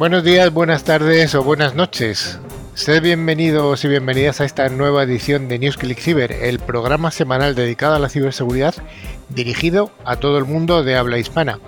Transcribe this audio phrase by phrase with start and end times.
[0.00, 2.38] Buenos días, buenas tardes o buenas noches.
[2.72, 7.96] Sed bienvenidos y bienvenidas a esta nueva edición de NewsClick Cyber, el programa semanal dedicado
[7.96, 8.74] a la ciberseguridad
[9.28, 11.58] dirigido a todo el mundo de habla hispana.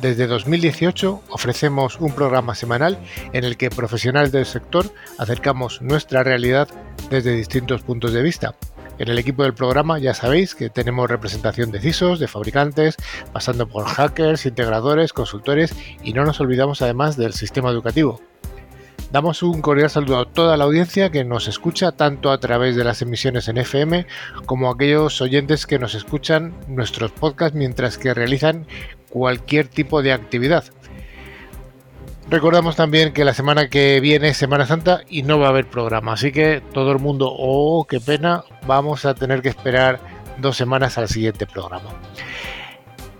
[0.00, 2.96] Desde 2018 ofrecemos un programa semanal
[3.32, 6.68] en el que profesionales del sector acercamos nuestra realidad
[7.10, 8.54] desde distintos puntos de vista.
[8.98, 12.96] En el equipo del programa ya sabéis que tenemos representación de CISOs, de fabricantes,
[13.32, 18.20] pasando por hackers, integradores, consultores y no nos olvidamos además del sistema educativo.
[19.12, 22.84] Damos un cordial saludo a toda la audiencia que nos escucha tanto a través de
[22.84, 24.06] las emisiones en FM
[24.44, 28.66] como a aquellos oyentes que nos escuchan nuestros podcasts mientras que realizan
[29.08, 30.64] cualquier tipo de actividad.
[32.30, 35.66] Recordamos también que la semana que viene es Semana Santa y no va a haber
[35.66, 39.98] programa, así que todo el mundo, oh, qué pena, vamos a tener que esperar
[40.36, 41.88] dos semanas al siguiente programa.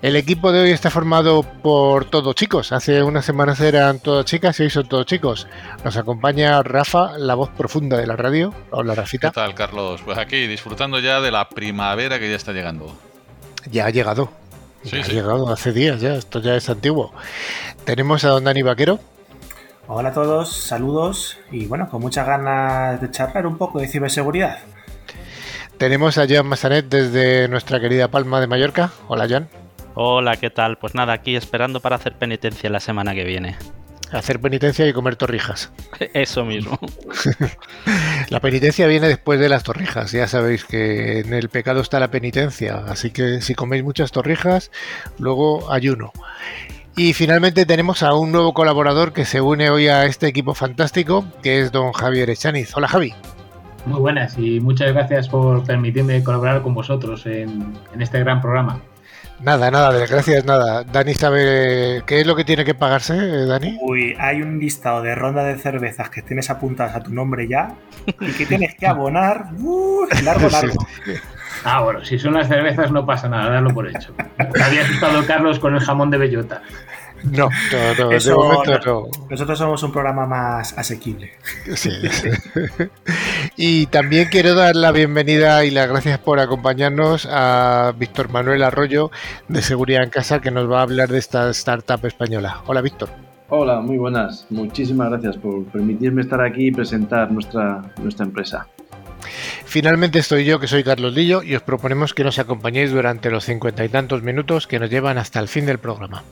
[0.02, 2.70] El equipo de hoy está formado por todos chicos.
[2.70, 5.48] Hace unas semanas eran todas chicas y hoy son todos chicos.
[5.84, 8.54] Nos acompaña Rafa, la voz profunda de la radio.
[8.70, 9.30] Hola, Rafita.
[9.30, 10.02] ¿Qué tal, Carlos?
[10.04, 12.96] Pues aquí disfrutando ya de la primavera que ya está llegando.
[13.70, 14.30] Ya ha llegado.
[14.92, 16.14] Ha llegado hace días ya.
[16.14, 17.12] Esto ya es antiguo.
[17.84, 19.00] Tenemos a don Dani Vaquero.
[19.86, 24.58] Hola a todos, saludos y bueno, con muchas ganas de charlar un poco de ciberseguridad.
[25.78, 28.90] Tenemos a Jan Massanet desde nuestra querida Palma de Mallorca.
[29.06, 29.48] Hola Jan.
[29.94, 30.76] Hola, ¿qué tal?
[30.76, 33.56] Pues nada, aquí esperando para hacer penitencia la semana que viene.
[34.12, 35.72] Hacer penitencia y comer torrijas.
[36.14, 36.78] Eso mismo.
[38.30, 40.12] la penitencia viene después de las torrijas.
[40.12, 42.84] Ya sabéis que en el pecado está la penitencia.
[42.88, 44.70] Así que si coméis muchas torrijas,
[45.18, 46.12] luego ayuno.
[46.96, 51.24] Y finalmente tenemos a un nuevo colaborador que se une hoy a este equipo fantástico,
[51.42, 52.76] que es don Javier Echaniz.
[52.76, 53.14] Hola Javi.
[53.86, 58.80] Muy buenas y muchas gracias por permitirme colaborar con vosotros en, este gran programa.
[59.40, 60.82] Nada, nada, gracias, nada.
[60.82, 63.78] Dani sabe qué es lo que tiene que pagarse, Dani.
[63.80, 67.74] Uy, hay un listado de ronda de cervezas que tienes apuntadas a tu nombre ya
[68.06, 69.50] y que tienes que abonar.
[69.58, 70.86] Uh, largo, largo.
[71.64, 74.14] Ah, bueno, si son las cervezas no pasa nada, darlo por hecho.
[74.38, 76.62] Había asustado Carlos con el jamón de bellota.
[77.24, 79.26] No, no, no, de momento no.
[79.30, 81.32] Nosotros somos un programa más asequible.
[81.74, 81.90] Sí.
[83.56, 89.10] y también quiero dar la bienvenida y las gracias por acompañarnos a Víctor Manuel Arroyo
[89.48, 92.62] de Seguridad en Casa que nos va a hablar de esta startup española.
[92.66, 93.10] Hola, Víctor.
[93.50, 94.46] Hola, muy buenas.
[94.50, 98.66] Muchísimas gracias por permitirme estar aquí y presentar nuestra, nuestra empresa.
[99.64, 103.44] Finalmente estoy yo, que soy Carlos Lillo, y os proponemos que nos acompañéis durante los
[103.44, 106.22] cincuenta y tantos minutos que nos llevan hasta el fin del programa.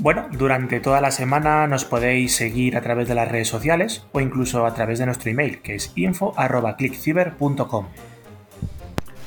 [0.00, 4.20] Bueno, durante toda la semana nos podéis seguir a través de las redes sociales o
[4.20, 7.86] incluso a través de nuestro email, que es info.clickciber.com.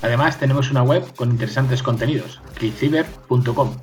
[0.01, 3.75] Además, tenemos una web con interesantes contenidos, clickciber.com.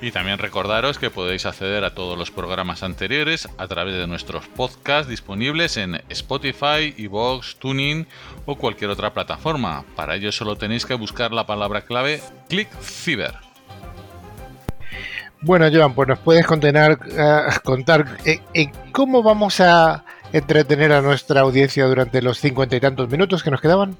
[0.00, 4.46] Y también recordaros que podéis acceder a todos los programas anteriores a través de nuestros
[4.46, 8.06] podcasts disponibles en Spotify, Evox, Tuning
[8.44, 9.84] o cualquier otra plataforma.
[9.96, 13.45] Para ello solo tenéis que buscar la palabra clave ClickCiber.
[15.40, 21.02] Bueno, Joan, pues nos puedes contener, eh, contar eh, eh, cómo vamos a entretener a
[21.02, 23.96] nuestra audiencia durante los cincuenta y tantos minutos que nos quedaban.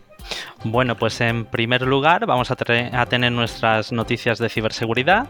[0.64, 5.28] Bueno, pues en primer lugar vamos a, tener nuestras noticias de ciberseguridad.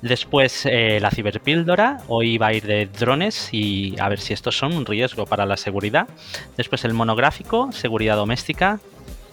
[0.00, 4.56] Después eh, la ciberpíldora, hoy va a ir de drones y a ver si estos
[4.58, 6.08] son un riesgo para la seguridad.
[6.56, 8.80] Después el monográfico, seguridad doméstica,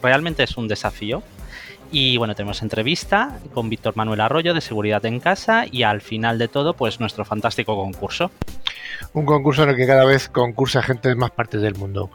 [0.03, 1.23] realmente es un desafío.
[1.91, 6.37] Y bueno, tenemos entrevista con Víctor Manuel Arroyo de Seguridad en Casa y al final
[6.37, 8.31] de todo, pues nuestro fantástico concurso.
[9.13, 12.11] Un concurso en el que cada vez concursa gente de más partes del mundo.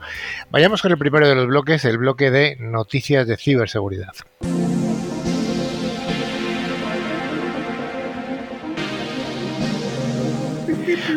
[0.50, 4.12] Vayamos con el primero de los bloques, el bloque de noticias de ciberseguridad.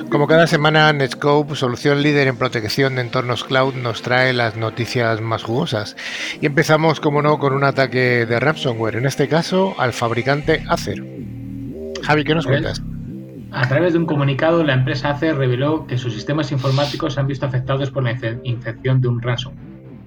[0.10, 5.20] Como cada semana, Netscope, solución líder en protección de entornos cloud, nos trae las noticias
[5.20, 5.98] más jugosas.
[6.40, 11.04] Y empezamos, como no, con un ataque de ransomware, en este caso al fabricante Acer.
[12.04, 12.82] Javi, ¿qué nos cuentas?
[13.52, 17.28] A través de un comunicado, la empresa Acer reveló que sus sistemas informáticos se han
[17.28, 19.66] visto afectados por la infección de un ransomware,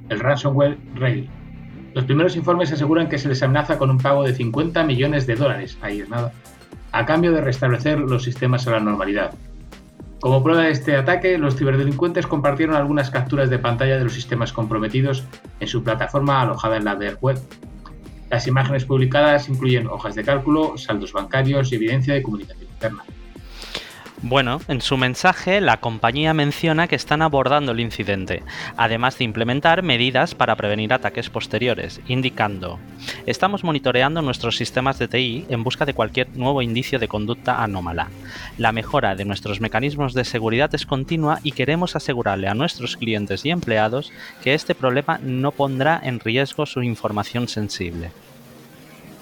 [0.09, 1.29] el ransomware Rail.
[1.95, 5.35] Los primeros informes aseguran que se les amenaza con un pago de 50 millones de
[5.35, 6.33] dólares, ahí es nada,
[6.91, 9.33] a cambio de restablecer los sistemas a la normalidad.
[10.21, 14.53] Como prueba de este ataque, los ciberdelincuentes compartieron algunas capturas de pantalla de los sistemas
[14.53, 15.25] comprometidos
[15.61, 17.39] en su plataforma alojada en la Dark Web.
[18.29, 23.03] Las imágenes publicadas incluyen hojas de cálculo, saldos bancarios y evidencia de comunicación interna.
[24.23, 28.43] Bueno, en su mensaje la compañía menciona que están abordando el incidente,
[28.77, 32.79] además de implementar medidas para prevenir ataques posteriores, indicando,
[33.25, 38.09] estamos monitoreando nuestros sistemas de TI en busca de cualquier nuevo indicio de conducta anómala.
[38.59, 43.47] La mejora de nuestros mecanismos de seguridad es continua y queremos asegurarle a nuestros clientes
[43.47, 44.13] y empleados
[44.45, 48.11] que este problema no pondrá en riesgo su información sensible.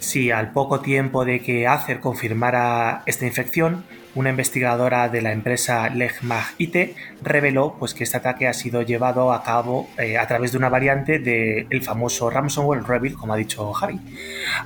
[0.01, 3.85] Si al poco tiempo de que Acer confirmara esta infección,
[4.19, 9.33] una investigadora de la empresa Legmag IT reveló pues, que este ataque ha sido llevado
[9.33, 13.73] a cabo eh, a través de una variante del famoso ransomware Revil, como ha dicho
[13.73, 14.01] Javi.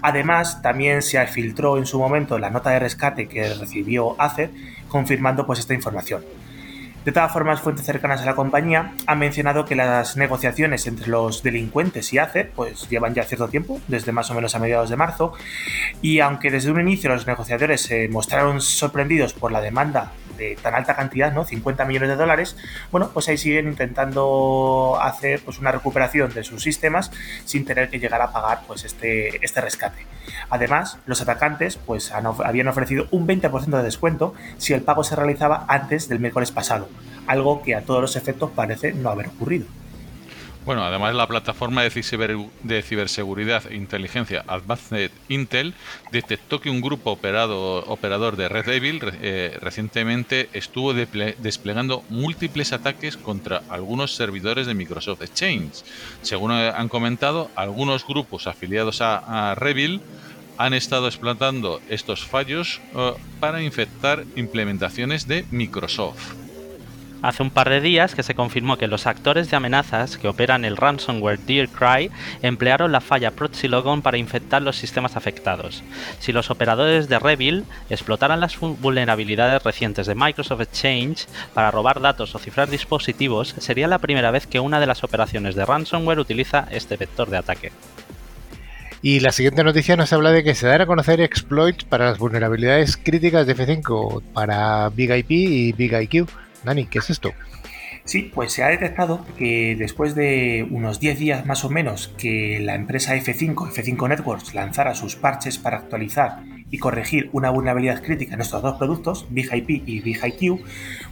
[0.00, 4.50] Además, también se filtró en su momento la nota de rescate que recibió Acer,
[4.88, 6.22] confirmando pues, esta información.
[7.04, 11.42] De todas formas, fuentes cercanas a la compañía han mencionado que las negociaciones entre los
[11.42, 14.96] delincuentes y ACER pues, llevan ya cierto tiempo, desde más o menos a mediados de
[14.96, 15.32] marzo,
[16.00, 20.12] y aunque desde un inicio los negociadores se mostraron sorprendidos por la demanda
[20.62, 21.44] tan alta cantidad, ¿no?
[21.44, 22.56] 50 millones de dólares,
[22.90, 27.10] bueno, pues ahí siguen intentando hacer pues, una recuperación de sus sistemas
[27.44, 30.06] sin tener que llegar a pagar pues, este, este rescate.
[30.50, 35.64] Además, los atacantes pues, habían ofrecido un 20% de descuento si el pago se realizaba
[35.68, 36.88] antes del miércoles pasado,
[37.26, 39.66] algo que a todos los efectos parece no haber ocurrido.
[40.64, 45.74] Bueno, además la plataforma de, ciberseguridad e inteligencia Advanced Intel
[46.12, 53.62] detectó que un grupo operador de Red Devil eh, recientemente estuvo desplegando múltiples ataques contra
[53.70, 55.82] algunos servidores de Microsoft Exchange.
[56.22, 60.00] Según han comentado, algunos grupos afiliados a, a Revil
[60.58, 66.41] han estado explotando estos fallos eh, para infectar implementaciones de Microsoft.
[67.22, 70.64] Hace un par de días que se confirmó que los actores de amenazas que operan
[70.64, 72.10] el ransomware Cry
[72.42, 75.84] emplearon la falla Proxylogon para infectar los sistemas afectados.
[76.18, 82.34] Si los operadores de Revil explotaran las vulnerabilidades recientes de Microsoft Exchange para robar datos
[82.34, 86.66] o cifrar dispositivos, sería la primera vez que una de las operaciones de ransomware utiliza
[86.72, 87.72] este vector de ataque.
[89.00, 92.18] Y la siguiente noticia nos habla de que se dan a conocer exploits para las
[92.18, 96.28] vulnerabilidades críticas de F5 para Big IP y Big IQ.
[96.64, 97.32] Dani, ¿qué es esto?
[98.04, 102.58] Sí, pues se ha detectado que después de unos 10 días más o menos que
[102.60, 108.34] la empresa F5, F5 Networks, lanzara sus parches para actualizar y corregir una vulnerabilidad crítica
[108.34, 110.64] en estos dos productos, BigIP y BigIQ,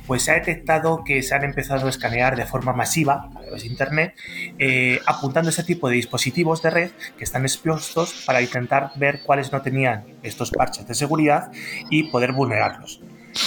[0.06, 3.62] pues se ha detectado que se han empezado a escanear de forma masiva a través
[3.62, 4.14] de Internet,
[4.58, 9.52] eh, apuntando ese tipo de dispositivos de red que están expuestos para intentar ver cuáles
[9.52, 11.52] no tenían estos parches de seguridad
[11.88, 13.00] y poder vulnerarlos.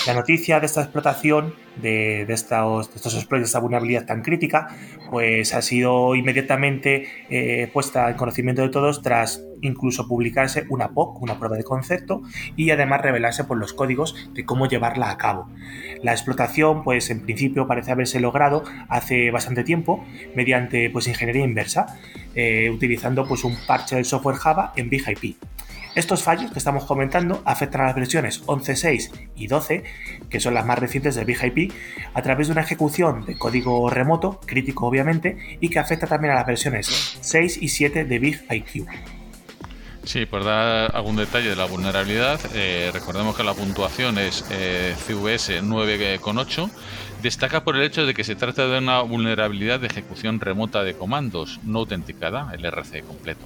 [0.08, 4.68] La noticia de esta explotación, de, estos, exploits, de esta vulnerabilidad tan crítica,
[5.10, 11.22] pues ha sido inmediatamente eh, puesta en conocimiento de todos tras incluso publicarse una POC,
[11.22, 12.22] una prueba de concepto,
[12.56, 15.50] y además revelarse por los códigos de cómo llevarla a cabo.
[16.02, 20.04] La explotación, pues en principio parece haberse logrado hace bastante tiempo
[20.36, 21.98] mediante pues ingeniería inversa,
[22.36, 25.53] eh, utilizando pues un parche del software Java en BigIP.
[25.96, 29.84] Estos fallos que estamos comentando afectan a las versiones 11.6 y 12,
[30.28, 31.72] que son las más recientes de BigIP,
[32.16, 36.38] a través de una ejecución de código remoto, crítico obviamente, y que afecta también a
[36.38, 38.88] las versiones 6 y 7 de BigIQ.
[40.04, 44.96] Sí, por dar algún detalle de la vulnerabilidad, eh, recordemos que la puntuación es eh,
[44.98, 46.72] CVS 9,8.
[47.22, 50.96] Destaca por el hecho de que se trata de una vulnerabilidad de ejecución remota de
[50.96, 53.46] comandos no autenticada, el RC completo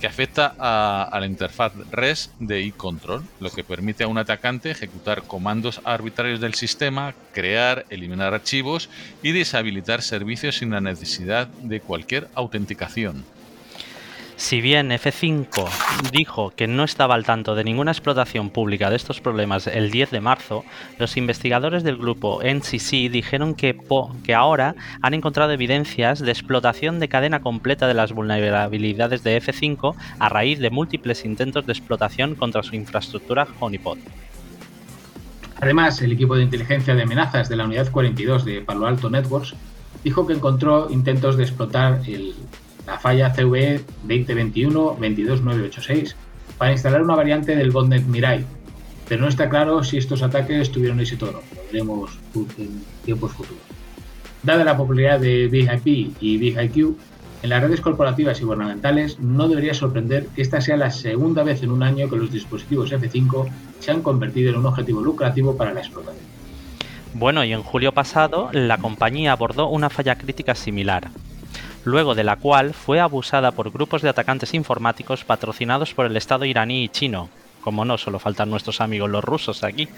[0.00, 5.22] que afecta a, la interfaz REST de eControl, lo que permite a un atacante ejecutar
[5.22, 8.88] comandos arbitrarios del sistema, crear, eliminar archivos
[9.22, 13.24] y deshabilitar servicios sin la necesidad de cualquier autenticación.
[14.36, 15.66] Si bien F5
[16.12, 20.10] dijo que no estaba al tanto de ninguna explotación pública de estos problemas el 10
[20.10, 20.62] de marzo,
[20.98, 23.78] los investigadores del grupo NCC dijeron que,
[24.22, 29.94] que ahora han encontrado evidencias de explotación de cadena completa de las vulnerabilidades de F5
[30.18, 33.98] a raíz de múltiples intentos de explotación contra su infraestructura Honeypot.
[35.62, 39.54] Además, el equipo de inteligencia de amenazas de la Unidad 42 de Palo Alto Networks
[40.04, 42.34] dijo que encontró intentos de explotar el
[42.86, 46.14] la falla CVE 2021-22986
[46.58, 48.44] para instalar una variante del botnet Mirai,
[49.08, 52.18] pero no está claro si estos ataques tuvieron éxito o no, lo veremos
[52.58, 53.62] en tiempos futuros.
[54.42, 56.96] Dada la popularidad de BigIP y BigIQ,
[57.42, 61.62] en las redes corporativas y gubernamentales no debería sorprender que esta sea la segunda vez
[61.62, 63.48] en un año que los dispositivos F5
[63.80, 66.24] se han convertido en un objetivo lucrativo para la explotación.
[67.14, 71.10] Bueno, y en julio pasado la compañía abordó una falla crítica similar,
[71.86, 76.44] luego de la cual fue abusada por grupos de atacantes informáticos patrocinados por el Estado
[76.44, 79.88] iraní y chino, como no, solo faltan nuestros amigos los rusos aquí,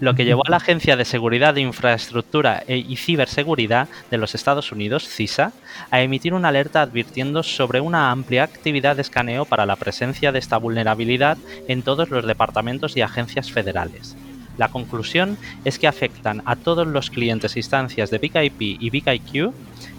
[0.00, 4.34] lo que llevó a la Agencia de Seguridad de Infraestructura e- y Ciberseguridad de los
[4.34, 5.52] Estados Unidos, CISA,
[5.90, 10.38] a emitir una alerta advirtiendo sobre una amplia actividad de escaneo para la presencia de
[10.38, 11.36] esta vulnerabilidad
[11.68, 14.16] en todos los departamentos y agencias federales.
[14.56, 19.52] La conclusión es que afectan a todos los clientes e instancias de BigIP y BigIQ.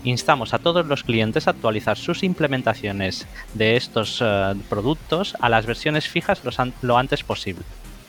[0.03, 5.65] Instamos a todos los clientes a actualizar sus implementaciones de estos eh, productos a las
[5.65, 6.41] versiones fijas
[6.81, 7.63] lo antes posible,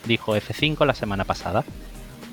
[0.05, 1.65] dijo F5 la semana pasada.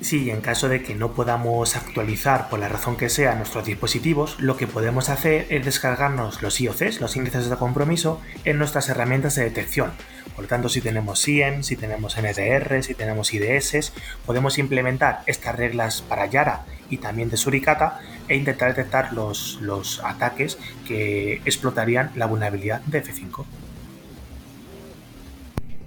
[0.01, 4.39] Sí, en caso de que no podamos actualizar por la razón que sea nuestros dispositivos,
[4.39, 9.35] lo que podemos hacer es descargarnos los IOCs, los índices de compromiso, en nuestras herramientas
[9.35, 9.91] de detección.
[10.35, 13.93] Por lo tanto, si tenemos SIEM, si tenemos NDR, si tenemos IDS,
[14.25, 20.03] podemos implementar estas reglas para Yara y también de Suricata e intentar detectar los, los
[20.03, 23.45] ataques que explotarían la vulnerabilidad de F5.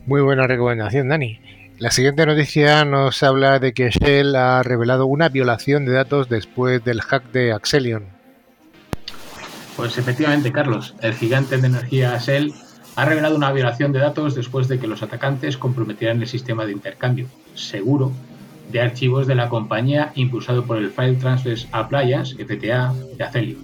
[0.07, 1.41] Muy buena recomendación, Dani.
[1.79, 6.83] La siguiente noticia nos habla de que Shell ha revelado una violación de datos después
[6.83, 8.07] del hack de Axelion.
[9.77, 12.53] Pues efectivamente, Carlos, el gigante de energía Shell
[12.99, 16.73] ha revelado una violación de datos después de que los atacantes comprometieran el sistema de
[16.73, 18.11] intercambio seguro
[18.73, 23.59] de archivos de la compañía impulsado por el File Transfer Appliance, FTA, de Acelio.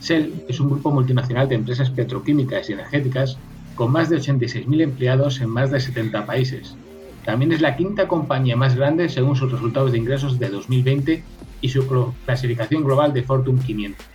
[0.00, 3.38] Shell es un grupo multinacional de empresas petroquímicas y energéticas
[3.74, 6.76] con más de 86.000 empleados en más de 70 países.
[7.24, 11.24] También es la quinta compañía más grande según sus resultados de ingresos de 2020
[11.60, 11.86] y su
[12.24, 14.06] clasificación global de Fortune 500.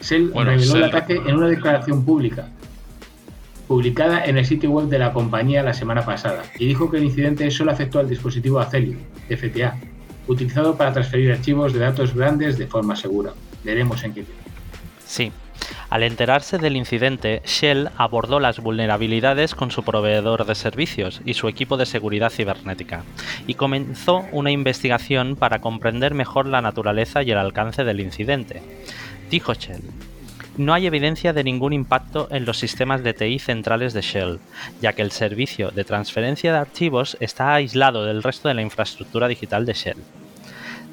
[0.00, 2.48] Shell Bueno, reveló el Shell- ataque en una declaración pública,
[3.68, 7.04] publicada en el sitio web de la compañía la semana pasada, y dijo que el
[7.04, 8.96] incidente solo afectó al dispositivo Acelio,
[9.28, 9.76] FTA,
[10.26, 13.34] utilizado para transferir archivos de datos grandes de forma segura.
[13.62, 14.24] Veremos en qué.
[15.06, 15.30] Sí.
[15.90, 21.48] Al enterarse del incidente, Shell abordó las vulnerabilidades con su proveedor de servicios y su
[21.48, 23.04] equipo de seguridad cibernética,
[23.46, 28.62] y comenzó una investigación para comprender mejor la naturaleza y el alcance del incidente.
[29.30, 29.82] Dijo Shell,
[30.58, 34.40] no hay evidencia de ningún impacto en los sistemas de TI centrales de Shell,
[34.82, 39.28] ya que el servicio de transferencia de archivos está aislado del resto de la infraestructura
[39.28, 39.98] digital de Shell.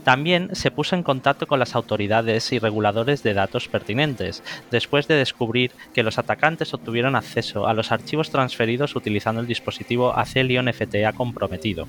[0.03, 5.15] También se puso en contacto con las autoridades y reguladores de datos pertinentes, después de
[5.15, 11.13] descubrir que los atacantes obtuvieron acceso a los archivos transferidos utilizando el dispositivo Acelion FTA
[11.13, 11.88] comprometido.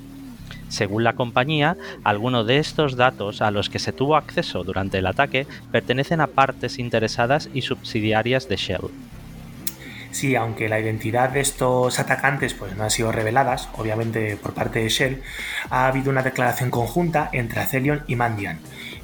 [0.69, 5.07] Según la compañía, algunos de estos datos a los que se tuvo acceso durante el
[5.07, 8.91] ataque pertenecen a partes interesadas y subsidiarias de Shell.
[10.11, 14.79] Sí, aunque la identidad de estos atacantes pues, no ha sido reveladas, obviamente por parte
[14.79, 15.23] de Shell,
[15.69, 18.61] ha habido una declaración conjunta entre Acelion y Mandiant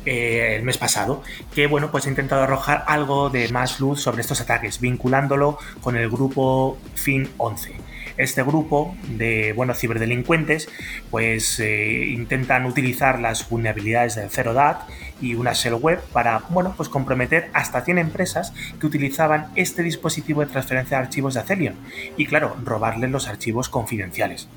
[0.07, 1.23] eh, el mes pasado,
[1.54, 5.97] que bueno, pues ha intentado arrojar algo de más luz sobre estos ataques, vinculándolo con
[5.97, 7.73] el grupo FIN-11.
[8.16, 10.69] Este grupo de bueno, ciberdelincuentes
[11.11, 14.81] pues eh, intentan utilizar las vulnerabilidades del Zero Dat
[15.21, 20.40] y una shell web para bueno, pues comprometer hasta 100 empresas que utilizaban este dispositivo
[20.40, 21.75] de transferencia de archivos de Acelion
[22.16, 24.49] y claro, robarles los archivos confidenciales.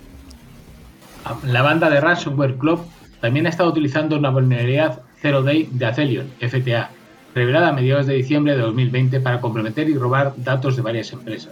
[1.44, 2.86] La banda de Ransomware Club
[3.20, 6.92] también ha estado utilizando una vulnerabilidad Zero Day de Acelion, FTA,
[7.34, 11.52] revelada a mediados de diciembre de 2020 para comprometer y robar datos de varias empresas.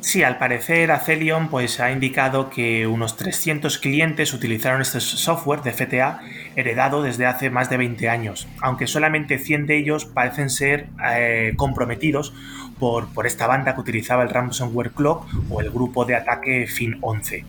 [0.00, 5.72] Sí, al parecer Acelion pues, ha indicado que unos 300 clientes utilizaron este software de
[5.72, 6.20] FTA
[6.54, 11.52] heredado desde hace más de 20 años, aunque solamente 100 de ellos parecen ser eh,
[11.56, 12.32] comprometidos
[12.78, 17.44] por, por, esta banda que utilizaba el Ransomware Clock o el grupo de ataque FIN-11.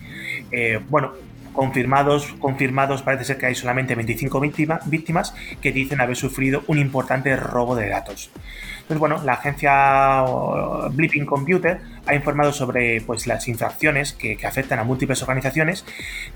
[0.51, 1.13] Eh, bueno,
[1.53, 6.79] confirmados, confirmados parece ser que hay solamente 25 víctima, víctimas que dicen haber sufrido un
[6.79, 8.32] importante robo de datos.
[8.89, 10.25] Entonces, bueno, la agencia
[10.93, 15.86] Blipping Computer ha informado sobre pues, las infracciones que, que, afectan a múltiples organizaciones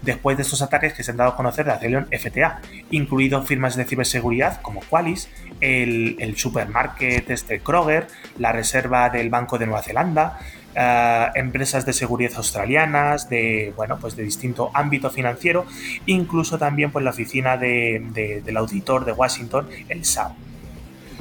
[0.04, 3.76] después de estos ataques que se han dado a conocer de Acelion FTA, incluido firmas
[3.76, 5.30] de ciberseguridad como Qualys,
[5.62, 8.06] el, el supermarket este Kroger,
[8.38, 10.38] la reserva del Banco de Nueva Zelanda,
[10.76, 15.68] Uh, empresas de seguridad australianas, de bueno, pues de distinto ámbito financiero,
[16.08, 20.36] incluso también pues la oficina de, del auditor de Washington, el SAO.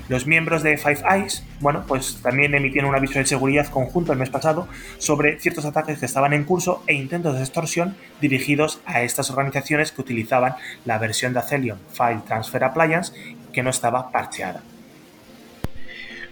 [0.09, 4.19] Los miembros de Five Eyes, bueno, pues también emitieron un aviso de seguridad conjunto el
[4.19, 4.69] mes pasado
[4.99, 9.93] sobre ciertos ataques que estaban en curso e intentos de extorsión dirigidos a estas organizaciones
[9.93, 10.55] que utilizaban
[10.85, 13.13] la versión de Acelion File Transfer Appliance
[13.53, 14.63] que no estaba parcheada.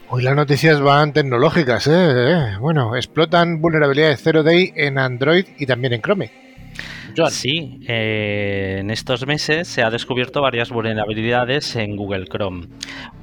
[0.09, 2.57] Hoy las noticias van tecnológicas, ¿eh?
[2.59, 6.50] Bueno, explotan vulnerabilidades Zero Day en Android y también en Chrome.
[7.31, 12.69] Sí, eh, en estos meses se ha descubierto varias vulnerabilidades en Google Chrome,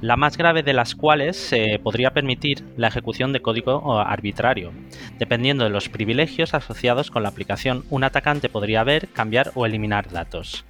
[0.00, 4.72] la más grave de las cuales se podría permitir la ejecución de código arbitrario.
[5.18, 10.10] Dependiendo de los privilegios asociados con la aplicación, un atacante podría ver, cambiar o eliminar
[10.10, 10.64] datos.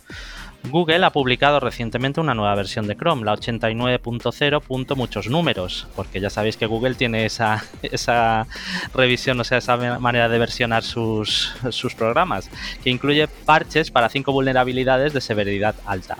[0.65, 4.97] Google ha publicado recientemente una nueva versión de Chrome, la 89.0.
[4.97, 8.47] muchos números, porque ya sabéis que Google tiene esa, esa
[8.95, 12.51] revisión, o sea, esa manera de versionar sus, sus programas,
[12.83, 16.19] que incluye parches para cinco vulnerabilidades de severidad alta.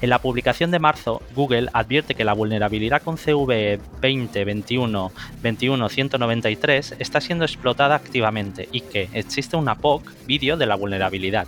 [0.00, 5.12] En la publicación de marzo, Google advierte que la vulnerabilidad con CV 2021
[5.42, 11.46] 21 193 está siendo explotada activamente y que existe una POC vídeo de la vulnerabilidad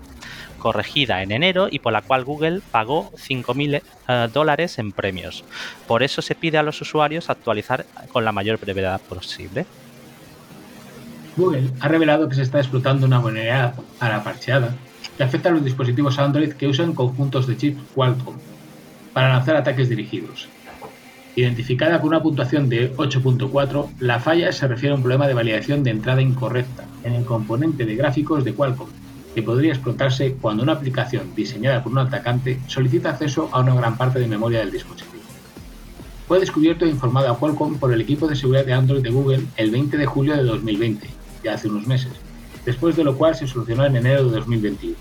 [0.64, 5.44] corregida en enero y por la cual Google pagó 5.000 eh, dólares en premios.
[5.86, 9.66] Por eso se pide a los usuarios actualizar con la mayor brevedad posible.
[11.36, 14.74] Google ha revelado que se está explotando una vulnerabilidad a la parcheada
[15.18, 18.36] que afecta a los dispositivos Android que usan conjuntos de chips Qualcomm
[19.12, 20.48] para lanzar ataques dirigidos.
[21.36, 25.84] Identificada con una puntuación de 8.4, la falla se refiere a un problema de validación
[25.84, 28.88] de entrada incorrecta en el componente de gráficos de Qualcomm,
[29.34, 33.96] que podría explotarse cuando una aplicación diseñada por un atacante solicita acceso a una gran
[33.96, 35.22] parte de memoria del dispositivo.
[36.26, 39.44] Fue descubierto e informado a Qualcomm por el equipo de seguridad de Android de Google
[39.56, 41.08] el 20 de julio de 2020,
[41.42, 42.12] ya hace unos meses,
[42.64, 44.96] después de lo cual se solucionó en enero de 2021.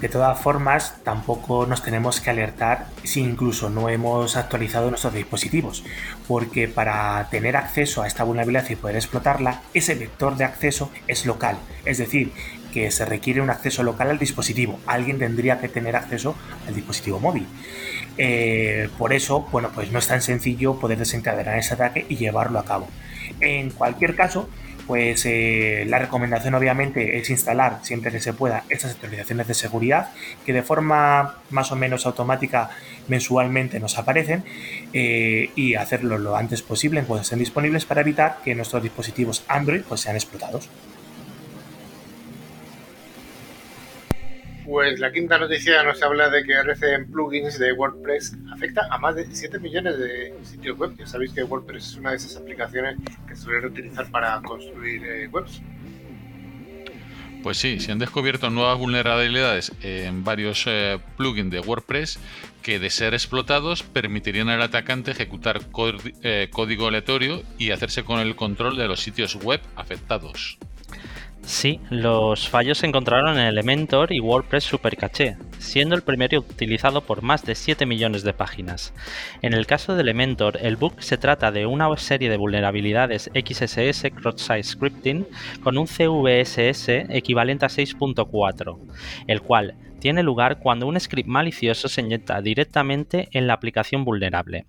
[0.00, 5.84] De todas formas, tampoco nos tenemos que alertar si incluso no hemos actualizado nuestros dispositivos,
[6.28, 11.26] porque para tener acceso a esta vulnerabilidad y poder explotarla, ese vector de acceso es
[11.26, 12.32] local, es decir,
[12.74, 14.80] que se requiere un acceso local al dispositivo.
[14.84, 16.34] Alguien tendría que tener acceso
[16.66, 17.46] al dispositivo móvil.
[18.18, 22.58] Eh, por eso, bueno, pues no es tan sencillo poder desencadenar ese ataque y llevarlo
[22.58, 22.88] a cabo.
[23.40, 24.48] En cualquier caso,
[24.88, 30.10] pues eh, la recomendación obviamente es instalar siempre que se pueda estas actualizaciones de seguridad
[30.44, 32.68] que de forma más o menos automática
[33.08, 34.44] mensualmente nos aparecen
[34.92, 39.82] eh, y hacerlo lo antes posible cuando estén disponibles para evitar que nuestros dispositivos Android
[39.88, 40.68] pues, sean explotados.
[44.64, 49.14] Pues la quinta noticia nos habla de que RCM Plugins de WordPress afecta a más
[49.14, 50.96] de 7 millones de sitios web.
[50.98, 52.96] Ya sabéis que WordPress es una de esas aplicaciones
[53.28, 55.60] que suelen utilizar para construir eh, webs.
[57.42, 62.18] Pues sí, se han descubierto nuevas vulnerabilidades en varios eh, plugins de WordPress
[62.62, 65.60] que de ser explotados permitirían al atacante ejecutar
[66.22, 70.56] eh, código aleatorio y hacerse con el control de los sitios web afectados.
[71.46, 77.20] Sí, los fallos se encontraron en Elementor y WordPress Supercaché, siendo el primero utilizado por
[77.20, 78.94] más de 7 millones de páginas.
[79.42, 84.10] En el caso de Elementor, el bug se trata de una serie de vulnerabilidades XSS
[84.14, 85.26] Cross-Site Scripting
[85.62, 88.78] con un CVSS equivalente a 6.4,
[89.26, 89.74] el cual
[90.04, 94.66] tiene lugar cuando un script malicioso se inyecta directamente en la aplicación vulnerable.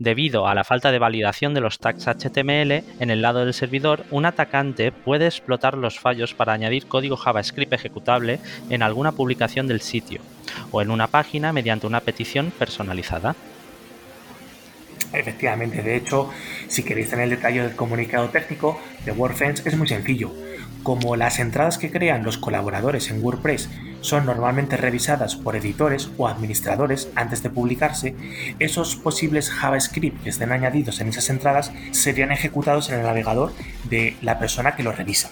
[0.00, 4.04] Debido a la falta de validación de los tags HTML en el lado del servidor,
[4.10, 8.40] un atacante puede explotar los fallos para añadir código JavaScript ejecutable
[8.70, 10.20] en alguna publicación del sitio
[10.72, 13.36] o en una página mediante una petición personalizada.
[15.12, 16.28] Efectivamente, de hecho,
[16.66, 20.32] si queréis tener el detalle del comunicado técnico de WordFence es muy sencillo.
[20.82, 23.70] Como las entradas que crean los colaboradores en WordPress
[24.02, 28.14] son normalmente revisadas por editores o administradores antes de publicarse,
[28.58, 33.52] esos posibles JavaScript que estén añadidos en esas entradas serían ejecutados en el navegador
[33.84, 35.30] de la persona que lo revisa.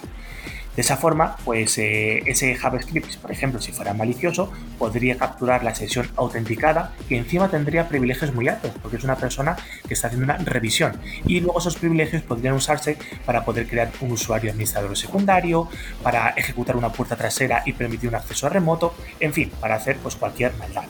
[0.80, 5.74] De esa forma, pues eh, ese JavaScript, por ejemplo, si fuera malicioso, podría capturar la
[5.74, 10.24] sesión autenticada que encima tendría privilegios muy altos, porque es una persona que está haciendo
[10.24, 10.98] una revisión.
[11.26, 15.68] Y luego esos privilegios podrían usarse para poder crear un usuario administrador secundario,
[16.02, 20.16] para ejecutar una puerta trasera y permitir un acceso remoto, en fin, para hacer pues
[20.16, 20.84] cualquier maldad.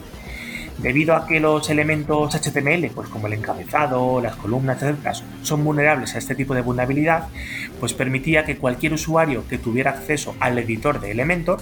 [0.82, 4.96] Debido a que los elementos HTML, pues como el encabezado, las columnas, etc.,
[5.42, 7.28] son vulnerables a este tipo de vulnerabilidad,
[7.78, 11.60] pues permitía que cualquier usuario que tuviera acceso al editor de Elementor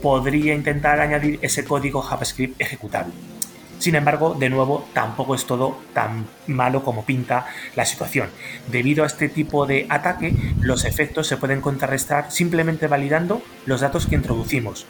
[0.00, 3.12] podría intentar añadir ese código JavaScript ejecutable.
[3.78, 8.28] Sin embargo, de nuevo, tampoco es todo tan malo como pinta la situación.
[8.70, 14.06] Debido a este tipo de ataque, los efectos se pueden contrarrestar simplemente validando los datos
[14.06, 14.86] que introducimos.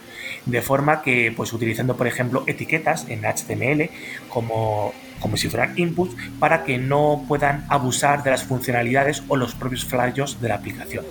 [0.46, 3.90] De forma que, pues utilizando, por ejemplo, etiquetas en HTML
[4.28, 9.54] como, como si fueran inputs para que no puedan abusar de las funcionalidades o los
[9.54, 11.04] propios flyers de la aplicación.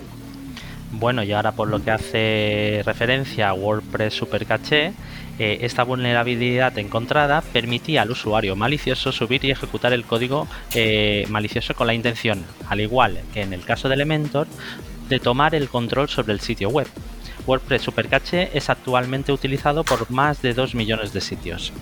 [0.92, 4.92] Bueno, y ahora por lo que hace referencia a WordPress Supercaché,
[5.40, 11.74] eh, esta vulnerabilidad encontrada permitía al usuario malicioso subir y ejecutar el código eh, malicioso
[11.74, 14.46] con la intención, al igual que en el caso de Elementor,
[15.08, 16.86] de tomar el control sobre el sitio web.
[17.46, 21.72] WordPress Supercache es actualmente utilizado por más de 2 millones de sitios.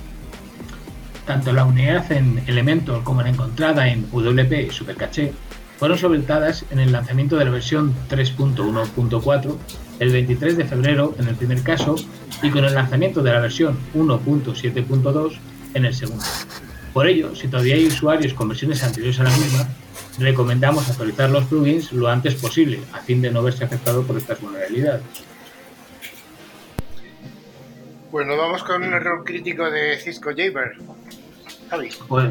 [1.27, 5.33] Tanto la unidad en Elementor como la encontrada en WP Supercache
[5.79, 9.57] fueron solventadas en el lanzamiento de la versión 3.1.4
[10.01, 11.97] el 23 de febrero en el primer caso
[12.43, 15.39] y con el lanzamiento de la versión 1.7.2
[15.75, 16.25] en el segundo.
[16.93, 19.69] Por ello, si todavía hay usuarios con versiones anteriores a la misma,
[20.19, 24.41] recomendamos actualizar los plugins lo antes posible, a fin de no verse afectado por estas
[24.41, 25.03] vulnerabilidades.
[28.13, 30.73] Bueno, vamos con un error crítico de Cisco Jaber.
[31.71, 31.89] Javi.
[32.09, 32.29] Pues,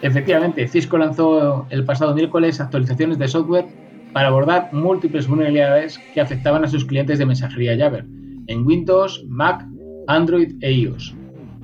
[0.00, 3.66] efectivamente, Cisco lanzó el pasado miércoles actualizaciones de software
[4.14, 8.06] para abordar múltiples vulnerabilidades que afectaban a sus clientes de mensajería Jabber
[8.46, 9.62] en Windows, Mac,
[10.06, 11.14] Android e iOS.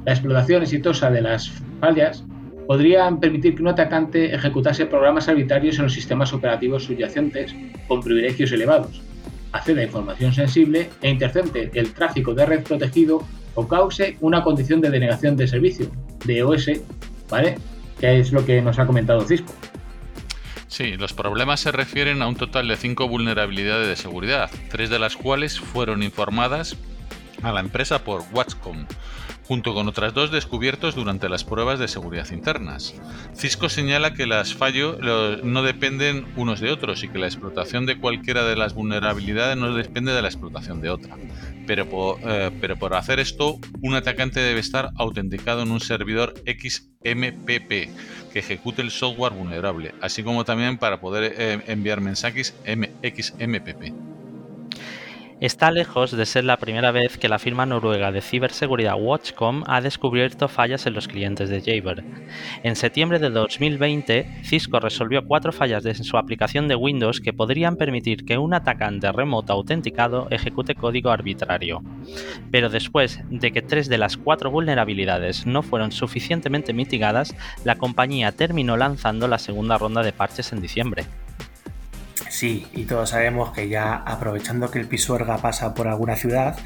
[0.05, 2.27] La explotación exitosa de las fallas
[2.67, 7.57] podrían permitir que un atacante ejecutase programas arbitrarios en los sistemas operativos subyacentes
[7.89, 9.01] con privilegios elevados,
[9.53, 13.25] acceda a información sensible e intercepte el tráfico de red protegido
[13.57, 15.91] o cause una condición de denegación de servicio,
[16.25, 16.71] de OS,
[17.29, 17.59] ¿vale?
[17.99, 19.53] Que es lo que nos ha comentado Cisco.
[20.69, 24.99] Sí, los problemas se refieren a un total de cinco vulnerabilidades de seguridad, tres de
[24.99, 26.77] las cuales fueron informadas
[27.43, 28.87] a la empresa por Watchcom,
[29.47, 32.95] junto con otras dos descubiertos durante las pruebas de seguridad internas.
[33.35, 34.99] Cisco señala que los fallos
[35.45, 39.73] no dependen unos de otros y que la explotación de cualquiera de las vulnerabilidades no
[39.73, 41.17] depende de la explotación de otra.
[41.67, 47.71] Pero por, eh, por hacer esto, un atacante debe estar autenticado en un servidor XMPP
[48.33, 53.93] que ejecute el software vulnerable, así como también para poder eh, enviar mensajes XMPP.
[55.39, 59.83] Está lejos de ser la primera vez que la firma noruega de ciberseguridad Watchcom ha
[59.83, 62.05] descubierto fallas en los clientes de Jaber.
[62.63, 67.77] En septiembre de 2020, Cisco resolvió cuatro fallas de su aplicación de Windows que podrían
[67.77, 71.83] permitir que un atacante remoto autenticado ejecute código arbitrario.
[72.51, 78.33] Pero después de que tres de las cuatro vulnerabilidades no fueron suficientemente mitigadas, la compañía
[78.33, 81.05] terminó lanzando la segunda ronda de parches en diciembre.
[82.37, 86.59] Sí, y todos sabemos que ya aprovechando que el Pisuerga pasa por alguna ciudad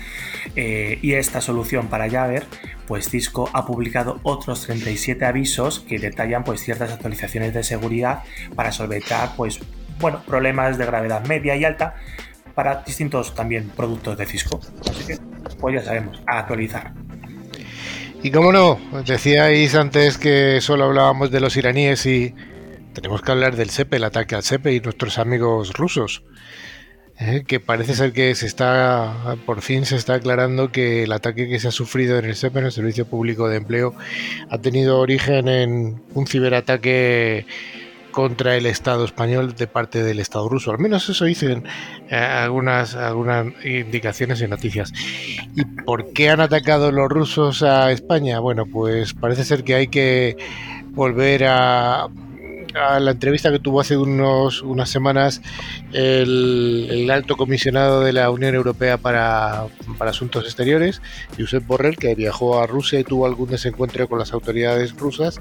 [0.57, 2.43] eh, y esta solución para Jabber,
[2.89, 8.25] pues Cisco ha publicado otros 37 avisos que detallan pues ciertas actualizaciones de seguridad
[8.57, 9.61] para solventar pues
[10.01, 11.95] bueno, problemas de gravedad media y alta
[12.57, 14.59] para distintos también productos de Cisco.
[14.91, 15.19] Así que
[15.61, 16.95] pues ya sabemos, a actualizar.
[18.25, 22.35] Y cómo no, decíais antes que solo hablábamos de los iraníes y
[22.93, 26.23] tenemos que hablar del SEPE, el ataque al SEPE y nuestros amigos rusos.
[27.21, 27.45] ¿eh?
[27.47, 31.61] que parece ser que se está, por fin se está aclarando que el ataque que
[31.61, 33.95] se ha sufrido en el SEPE, en el Servicio Público de Empleo,
[34.49, 37.47] ha tenido origen en un ciberataque
[38.11, 40.73] contra el Estado español de parte del Estado ruso.
[40.73, 41.65] Al menos eso dicen
[42.09, 44.93] eh, algunas, algunas indicaciones y noticias.
[45.55, 48.41] ¿Y por qué han atacado los rusos a España?
[48.41, 50.37] Bueno, pues parece ser que hay que
[50.93, 52.09] volver a
[52.75, 55.43] a la entrevista que tuvo hace unos, unas semanas
[55.93, 59.67] el, alto comisionado de la Unión Europea para,
[60.01, 61.03] Asuntos Exteriores,
[61.39, 65.41] Josep Borrell, que viajó a Rusia y tuvo algún desencuentro con las autoridades rusas.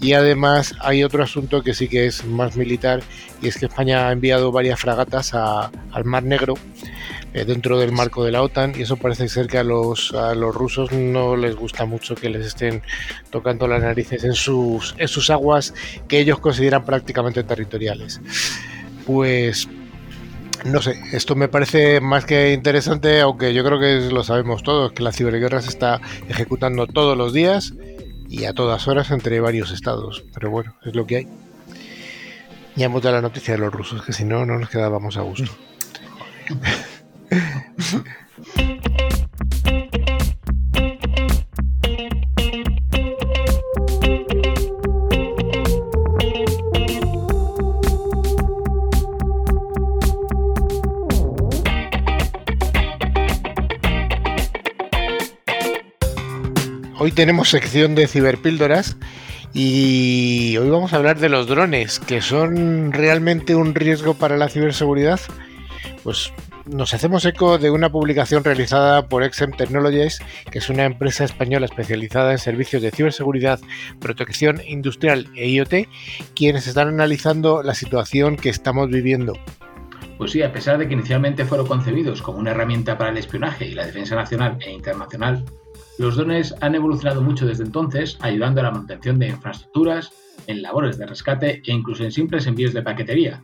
[0.00, 3.02] Y además hay otro asunto que sí que es más militar,
[3.42, 6.54] y es que España ha enviado varias fragatas al Mar Negro
[7.34, 10.34] eh, dentro del marco de la OTAN y eso parece ser que a los, a
[10.34, 12.82] los rusos no les gusta mucho que les estén
[13.30, 15.74] tocando las narices en sus, en sus aguas
[16.06, 18.20] que ellos consideran prácticamente territoriales.
[19.04, 19.68] Pues
[20.64, 24.92] no sé, esto me parece más que interesante, aunque yo creo que lo sabemos todos,
[24.92, 27.74] que la ciberguerra se está ejecutando todos los días
[28.28, 30.24] y a todas horas entre varios estados.
[30.32, 31.28] Pero bueno, es lo que hay.
[32.76, 35.22] Ya hemos dado la noticia de los rusos, que si no, no nos quedábamos a
[35.22, 35.50] gusto.
[56.98, 58.96] Hoy tenemos sección de ciberpíldoras
[59.52, 64.48] y hoy vamos a hablar de los drones, que son realmente un riesgo para la
[64.48, 65.20] ciberseguridad.
[66.02, 66.32] Pues
[66.66, 71.66] nos hacemos eco de una publicación realizada por XM Technologies, que es una empresa española
[71.66, 73.60] especializada en servicios de ciberseguridad,
[74.00, 75.88] protección industrial e IoT,
[76.34, 79.34] quienes están analizando la situación que estamos viviendo.
[80.16, 83.66] Pues sí, a pesar de que inicialmente fueron concebidos como una herramienta para el espionaje
[83.66, 85.44] y la defensa nacional e internacional,
[85.98, 90.12] los drones han evolucionado mucho desde entonces, ayudando a la manutención de infraestructuras,
[90.46, 93.42] en labores de rescate e incluso en simples envíos de paquetería,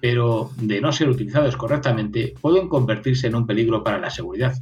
[0.00, 4.54] pero de no ser utilizados correctamente pueden convertirse en un peligro para la seguridad.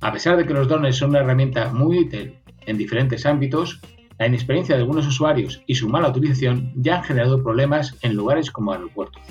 [0.00, 2.34] A pesar de que los drones son una herramienta muy útil
[2.66, 3.80] en diferentes ámbitos,
[4.18, 8.50] la inexperiencia de algunos usuarios y su mala utilización ya han generado problemas en lugares
[8.50, 9.22] como aeropuertos.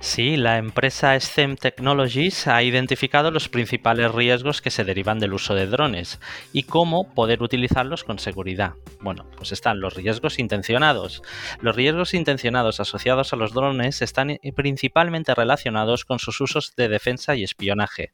[0.00, 5.54] Sí, la empresa STEM Technologies ha identificado los principales riesgos que se derivan del uso
[5.54, 6.20] de drones
[6.52, 8.74] y cómo poder utilizarlos con seguridad.
[9.00, 11.22] Bueno, pues están los riesgos intencionados.
[11.60, 17.34] Los riesgos intencionados asociados a los drones están principalmente relacionados con sus usos de defensa
[17.34, 18.10] y espionaje,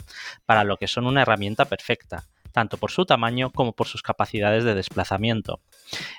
[0.46, 4.64] para lo que son una herramienta perfecta tanto por su tamaño como por sus capacidades
[4.64, 5.60] de desplazamiento.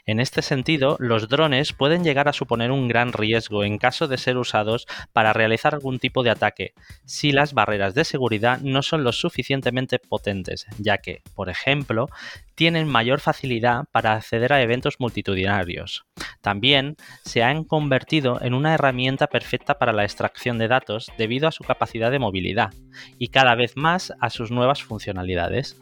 [0.06, 4.18] En este sentido, los drones pueden llegar a suponer un gran riesgo en caso de
[4.18, 6.74] ser usados para realizar algún tipo de ataque,
[7.06, 12.10] si las barreras de seguridad no son lo suficientemente potentes, ya que, por ejemplo,
[12.56, 16.06] tienen mayor facilidad para acceder a eventos multitudinarios.
[16.42, 21.52] También se han convertido en una herramienta perfecta para la extracción de datos debido a
[21.52, 22.74] su capacidad de movilidad
[23.18, 25.80] y cada vez más a sus nuevas funcionalidades.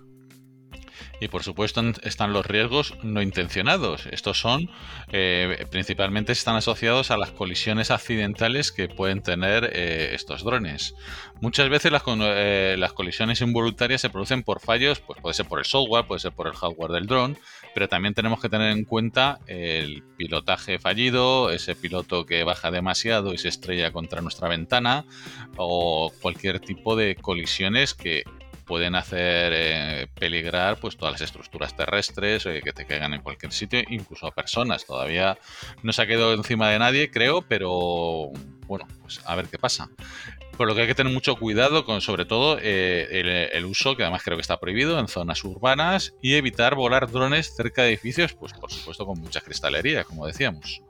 [1.20, 4.06] Y por supuesto están los riesgos no intencionados.
[4.08, 4.70] Estos son,
[5.12, 10.96] eh, principalmente están asociados a las colisiones accidentales que pueden tener eh, estos drones.
[11.42, 15.60] Muchas veces las, eh, las, colisiones involuntarias se producen por fallos, pues puede ser por
[15.60, 17.38] el software, puede ser por el hardware del dron,
[17.74, 23.34] pero también tenemos que tener en cuenta el pilotaje fallido, ese piloto que baja demasiado
[23.34, 25.06] y se estrella contra nuestra ventana,
[25.58, 28.24] o cualquier tipo de colisiones que
[28.72, 33.52] pueden hacer eh, peligrar pues todas las estructuras terrestres eh, que te caigan en cualquier
[33.52, 34.86] sitio, incluso a personas.
[34.86, 35.38] Todavía
[35.84, 38.32] no se ha quedado encima de nadie, creo, pero
[38.68, 39.90] bueno, pues a ver qué pasa.
[40.56, 44.04] Por lo que hay que tener mucho cuidado con, sobre todo, eh, el, uso, que
[44.04, 48.36] además creo que está prohibido, en zonas urbanas y evitar volar drones cerca de edificios,
[48.36, 50.82] pues por supuesto con mucha cristalería, como decíamos.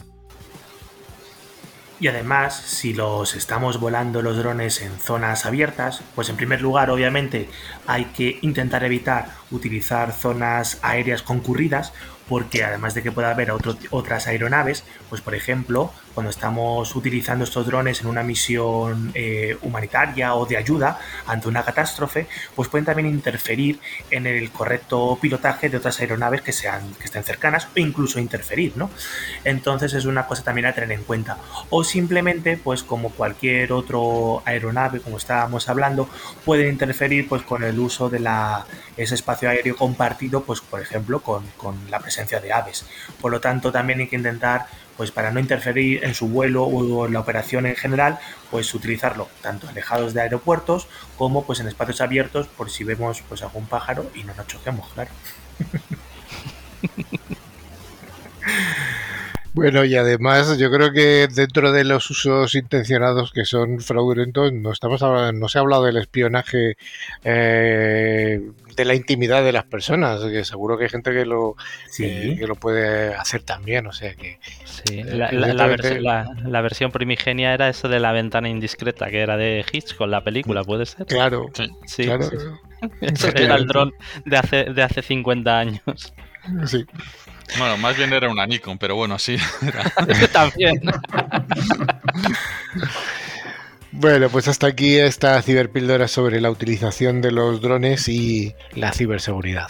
[2.02, 6.90] Y además, si los estamos volando los drones en zonas abiertas, pues en primer lugar,
[6.90, 7.48] obviamente,
[7.86, 11.94] hay que intentar evitar utilizar zonas aéreas concurridas,
[12.28, 17.66] porque además de que pueda haber otras aeronaves, pues por ejemplo, cuando estamos utilizando estos
[17.66, 23.08] drones en una misión eh, humanitaria o de ayuda ante una catástrofe, pues pueden también
[23.08, 28.20] interferir en el correcto pilotaje de otras aeronaves que, sean, que estén cercanas o incluso
[28.20, 28.90] interferir, ¿no?
[29.44, 31.38] Entonces es una cosa también a tener en cuenta.
[31.70, 36.10] O simplemente, pues como cualquier otro aeronave, como estábamos hablando,
[36.46, 38.66] pueden interferir pues con el uso de la,
[38.98, 42.86] ese espacio aéreo compartido, pues por ejemplo, con, con la presencia de aves.
[43.20, 44.66] Por lo tanto, también hay que intentar
[45.02, 48.20] pues para no interferir en su vuelo o en la operación en general,
[48.52, 50.86] pues utilizarlo tanto alejados de aeropuertos
[51.18, 54.88] como pues en espacios abiertos por si vemos pues algún pájaro y no nos choquemos,
[54.94, 55.10] claro.
[59.54, 64.72] Bueno, y además yo creo que dentro de los usos intencionados que son fraudulentos, no,
[64.72, 65.02] estamos
[65.34, 66.78] no se ha hablado del espionaje
[67.26, 68.40] eh,
[68.76, 71.56] de la intimidad de las personas, que seguro que hay gente que lo,
[71.96, 74.40] que lo puede hacer también, o sea que...
[74.66, 80.08] Sí, eh, la, versión primigenia era eso de la ventana indiscreta, que era de Hitchcock,
[80.08, 81.06] la película, ¿puede ser?
[81.06, 81.48] Claro,
[81.86, 82.06] sí.
[82.06, 82.30] claro.
[83.36, 83.94] era el dron
[84.26, 86.14] de hace, de hace 50 años.
[86.66, 86.86] Sí.
[87.58, 89.38] Bueno, más bien era una Nikon, pero bueno, sí.
[90.34, 90.82] También.
[94.02, 99.70] Bueno, pues hasta aquí esta ciberpíldora sobre la utilización de los drones y la ciberseguridad.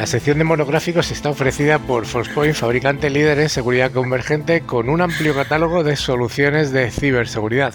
[0.00, 5.02] La sección de monográficos está ofrecida por Forcepoint, fabricante líder en seguridad convergente, con un
[5.02, 7.74] amplio catálogo de soluciones de ciberseguridad.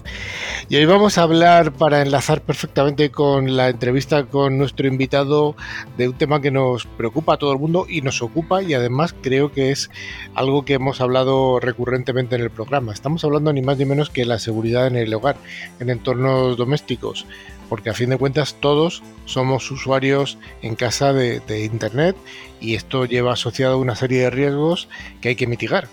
[0.68, 5.56] Y hoy vamos a hablar, para enlazar perfectamente con la entrevista con nuestro invitado,
[5.98, 9.14] de un tema que nos preocupa a todo el mundo y nos ocupa y además
[9.22, 9.92] creo que es
[10.34, 12.92] algo que hemos hablado recurrentemente en el programa.
[12.92, 15.38] Estamos hablando ni más ni menos que la seguridad en el hogar,
[15.80, 17.28] en entornos domésticos
[17.70, 22.16] porque a fin de cuentas todos somos usuarios en casa de, Internet
[22.60, 24.88] y esto lleva asociado una serie de riesgos
[25.22, 25.88] que hay que mitigar.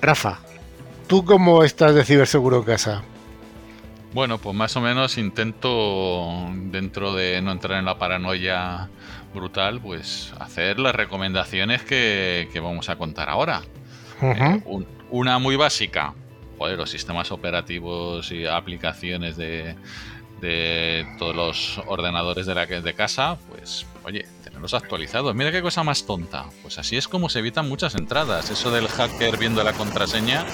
[0.00, 0.40] Rafa,
[1.06, 3.02] ¿tú cómo estás de ciberseguro en casa?
[4.12, 8.90] Bueno, pues más o menos intento, dentro de no entrar en la paranoia
[9.32, 13.62] brutal, pues hacer las recomendaciones que, vamos a contar ahora.
[14.20, 14.62] Eh,
[15.10, 16.14] una muy básica,
[16.68, 19.76] los sistemas operativos y aplicaciones de,
[21.18, 25.34] todos los ordenadores de, la, de casa, pues oye, tener los actualizados.
[25.34, 26.46] Mira qué cosa más tonta.
[26.62, 28.50] Pues así es como se evitan muchas entradas.
[28.50, 30.44] Eso del hacker viendo la contraseña,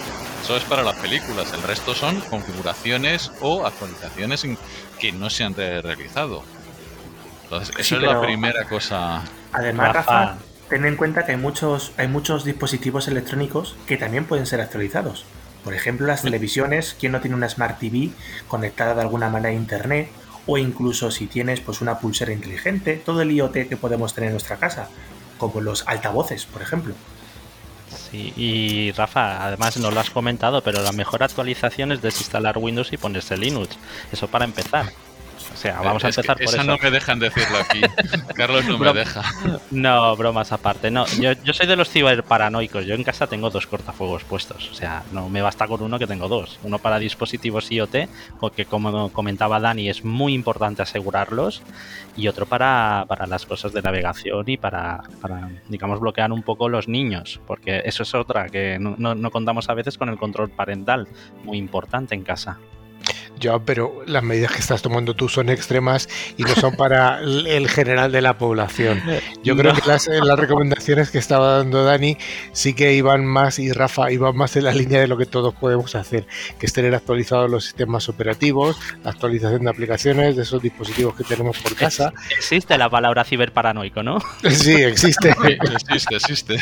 [0.43, 1.53] eso es para las películas.
[1.55, 4.47] El resto son configuraciones o actualizaciones
[4.99, 6.43] que no se han realizado.
[7.45, 9.23] Entonces, eso es la primera cosa.
[9.53, 10.37] Además, Rafa,
[10.69, 15.25] ten en cuenta que hay muchos, hay muchos dispositivos electrónicos que también pueden ser actualizados.
[15.69, 18.09] Por ejemplo, las televisiones, ¿quién no tiene una Smart TV
[18.49, 20.09] conectada de alguna manera a Internet?
[20.47, 24.33] O incluso si tienes pues, una pulsera inteligente, todo el IoT que podemos tener en
[24.33, 24.89] nuestra casa,
[25.37, 26.95] como los altavoces, por ejemplo.
[28.11, 32.91] Sí, y Rafa, además no lo has comentado, pero la mejor actualización es desinstalar Windows
[32.95, 33.77] y ponerse Linux.
[34.11, 34.87] Eso para empezar.
[35.59, 36.63] O sea, vamos a empezar por esa eso.
[36.63, 37.81] no me dejan decirlo aquí.
[38.37, 39.25] Carlos no me deja.
[39.73, 40.89] No, bromas aparte.
[40.89, 42.87] No, yo, yo soy de los ciberparanoicos.
[42.87, 44.71] Yo en casa tengo dos cortafuegos puestos.
[44.71, 46.61] O sea, no me basta con uno que tengo dos.
[46.63, 51.61] Uno para dispositivos IoT, porque como comentaba Dani, es muy importante asegurarlos.
[52.17, 56.69] Y otro para, para las cosas de navegación y para, para, digamos, bloquear un poco
[56.69, 57.41] los niños.
[57.49, 61.09] Porque eso es otra, que no, no, no contamos a veces con el control parental.
[61.43, 62.59] Muy importante en casa.
[63.39, 67.69] Ya, pero las medidas que estás tomando tú son extremas y no son para el
[67.69, 69.03] general de la población.
[69.43, 69.81] Yo creo no.
[69.81, 72.17] que las, las, recomendaciones que estaba dando Dani
[72.53, 75.55] sí que iban más y Rafa iban más en la línea de lo que todos
[75.55, 76.27] podemos hacer,
[76.59, 81.25] que es tener actualizados los sistemas operativos, la actualización de aplicaciones de esos dispositivos que
[81.25, 82.13] tenemos por casa.
[82.31, 84.19] Existe la palabra ciberparanoico, ¿no?
[84.49, 85.35] Sí, existe.
[85.45, 86.57] existe, existe.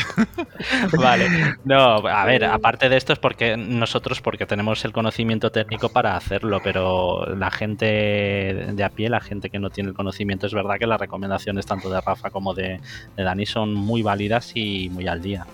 [0.97, 1.55] Vale.
[1.65, 6.15] No, a ver, aparte de esto es porque nosotros porque tenemos el conocimiento técnico para
[6.15, 10.53] hacerlo, pero la gente de a pie, la gente que no tiene el conocimiento, es
[10.53, 12.81] verdad que las recomendaciones tanto de Rafa como de,
[13.15, 15.47] Dani son muy válidas y muy al día.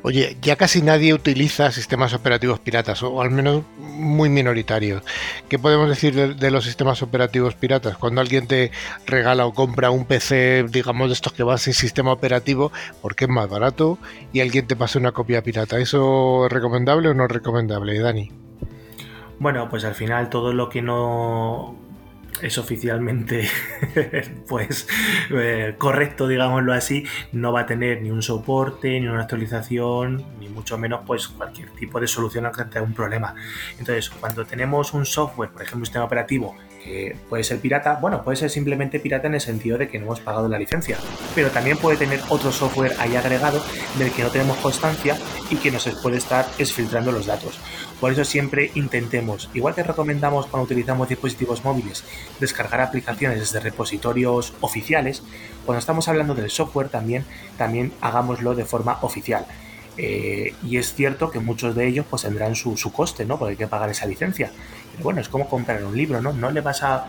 [0.00, 5.02] Oye, ya casi nadie utiliza sistemas operativos piratas, o al menos muy minoritarios.
[5.50, 7.98] ¿Qué podemos decir de, de, los sistemas operativos piratas?
[7.98, 8.70] Cuando alguien te
[9.06, 13.30] regala o compra un PC, digamos, de estos que va sin sistema operativo, porque es
[13.30, 13.98] más barato,
[14.32, 18.43] y alguien te pasa una copia pirata, ¿eso es recomendable o no es recomendable, Dani?
[19.38, 21.76] Bueno, pues al final todo lo que no
[22.42, 23.48] es oficialmente
[24.48, 24.88] pues
[25.30, 30.48] eh, correcto, digámoslo así, no va a tener ni un soporte, ni una actualización, ni
[30.48, 33.34] mucho menos pues cualquier tipo de solución ante un problema.
[33.78, 36.56] Entonces, cuando tenemos un software, por ejemplo, un sistema operativo
[37.28, 40.20] puede ser pirata, bueno, puede ser simplemente pirata en el sentido de que no hemos
[40.20, 40.98] pagado la licencia,
[41.34, 43.62] pero también puede tener otro software ahí agregado
[43.98, 45.16] del que no tenemos constancia
[45.50, 47.58] y que nos puede estar exfiltrando los datos.
[48.00, 52.04] Por eso siempre intentemos, igual que recomendamos cuando utilizamos dispositivos móviles,
[52.38, 55.22] descargar aplicaciones desde repositorios oficiales,
[55.64, 57.24] cuando estamos hablando del software también,
[57.56, 59.46] también hagámoslo de forma oficial.
[59.96, 63.38] Eh, y es cierto que muchos de ellos pues tendrán su, su, coste, ¿no?
[63.38, 64.50] Porque hay que pagar esa licencia.
[64.94, 66.32] Pero bueno, es como comprar un libro, ¿no?
[66.32, 67.08] No le vas a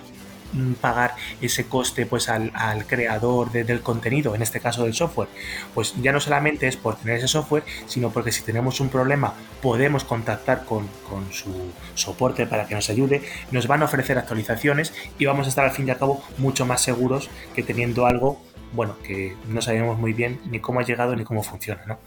[0.79, 2.51] pagar ese coste pues al,
[2.87, 5.27] creador de, del contenido, en este caso del software,
[5.73, 9.33] pues ya no solamente es por tener ese software, sino porque si tenemos un problema
[9.61, 13.21] podemos contactar con, con su soporte para que nos ayude,
[13.51, 16.65] nos van a ofrecer actualizaciones y vamos a estar al fin y al cabo mucho
[16.65, 18.41] más seguros que teniendo algo,
[18.73, 21.99] bueno, que no sabemos muy bien ni cómo ha llegado ni cómo funciona, ¿no?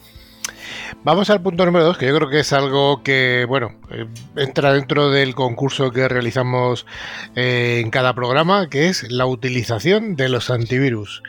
[1.05, 4.07] Vamos al punto número 2, que yo creo que es algo que, bueno, eh,
[4.37, 6.87] entra dentro del concurso que realizamos
[7.37, 11.23] eh, en cada programa, que es la utilización de los antivirus.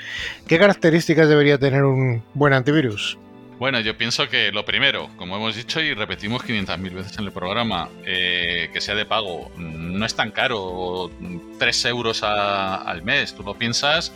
[0.47, 3.17] ¿Qué características debería tener un buen antivirus?
[3.59, 7.33] Bueno, yo pienso que lo primero, como hemos dicho y repetimos 500.000 veces en el
[7.33, 11.11] programa, eh, que sea de pago, no es tan caro,
[11.59, 14.13] 3 euros al mes, tú lo piensas,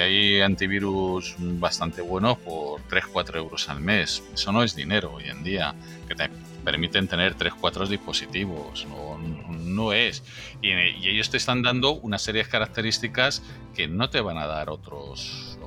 [0.00, 4.22] hay antivirus bastante buenos por 3-4 euros al mes.
[4.32, 5.74] Eso no es dinero hoy en día,
[6.06, 6.30] que te
[6.64, 8.86] permiten tener 3-4 dispositivos.
[8.86, 10.22] No, no es.
[10.62, 13.42] Y, y, ellos te están dando una serie de características
[13.74, 15.57] que no te van a dar otros,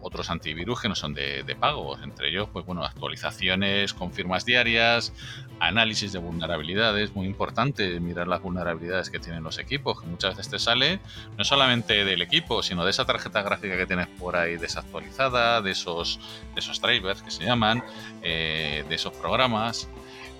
[0.00, 1.98] otros antivirus que no son de, de, pago.
[2.02, 5.12] Entre ellos, pues bueno, actualizaciones con firmas diarias,
[5.60, 10.50] análisis de vulnerabilidades, muy importante mirar las vulnerabilidades que tienen los equipos, que muchas veces
[10.50, 11.00] te sale
[11.36, 15.72] no solamente del equipo, sino de esa tarjeta gráfica que tienes por ahí desactualizada, de
[15.72, 16.20] esos,
[16.54, 17.82] de esos drivers que se llaman,
[18.22, 19.88] eh, de esos programas.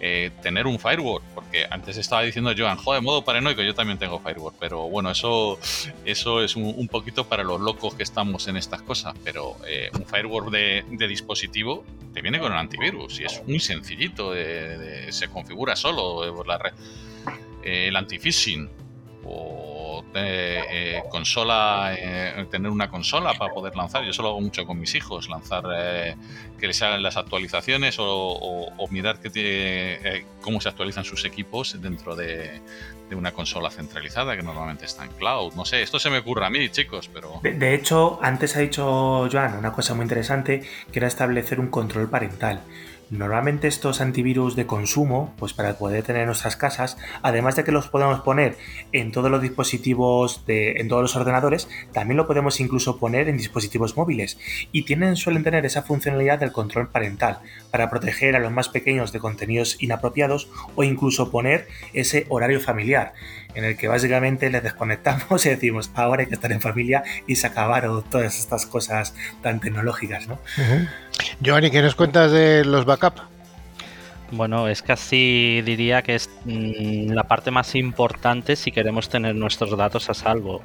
[0.00, 4.20] Eh, tener un firewall, porque antes estaba diciendo Joan, joder, modo paranoico, yo también tengo
[4.20, 5.58] firewall, pero bueno, eso,
[6.04, 10.06] eso es un, poquito para los locos que estamos en estas cosas, pero eh, un
[10.06, 11.84] firewall de, dispositivo
[12.14, 16.72] te viene con un antivirus y es muy sencillito, se configura solo la red.
[17.64, 18.68] el anti-phishing
[19.24, 19.77] o
[20.14, 21.94] eh, eh, consola,
[22.50, 24.04] tener una consola para poder lanzar.
[24.04, 25.64] Yo solo hago mucho con mis hijos, lanzar
[26.58, 32.60] que les hagan las actualizaciones o, mirar que cómo se actualizan sus equipos dentro de,
[33.10, 35.54] una consola centralizada que normalmente está en cloud.
[35.54, 37.40] No sé, esto se me ocurre a mí, chicos, pero...
[37.42, 42.10] De, hecho, antes ha dicho Joan una cosa muy interesante, que era establecer un control
[42.10, 42.62] parental.
[43.10, 47.72] Normalmente estos antivirus de consumo, pues para poder tener en nuestras casas, además de que
[47.72, 48.58] los podemos poner
[48.92, 53.38] en todos los dispositivos, de, en todos los ordenadores, también lo podemos incluso poner en
[53.38, 54.38] dispositivos móviles.
[54.72, 57.38] Y tienen, suelen tener esa funcionalidad del control parental,
[57.70, 63.14] para proteger a los más pequeños de contenidos inapropiados o incluso poner ese horario familiar,
[63.54, 67.36] en el que básicamente les desconectamos y decimos, ahora hay que estar en familia y
[67.36, 70.38] se acabaron todas estas cosas tan tecnológicas, ¿no?
[71.40, 73.37] Giovanni, ¿qué nos cuentas de los backups?
[74.30, 79.74] Bueno, es casi diría que es mm, la parte más importante si queremos tener nuestros
[79.74, 80.60] datos a salvo.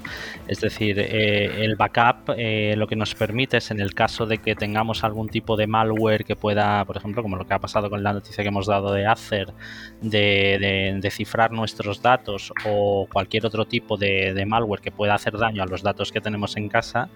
[0.49, 4.39] Es decir, eh, el backup eh, lo que nos permite es en el caso de
[4.39, 7.89] que tengamos algún tipo de malware que pueda, por ejemplo, como lo que ha pasado
[7.89, 9.53] con la noticia que hemos dado de Acer,
[10.01, 15.63] de, de, cifrar nuestros datos o cualquier otro tipo de, malware que pueda hacer daño
[15.63, 17.07] a los datos que tenemos en casa,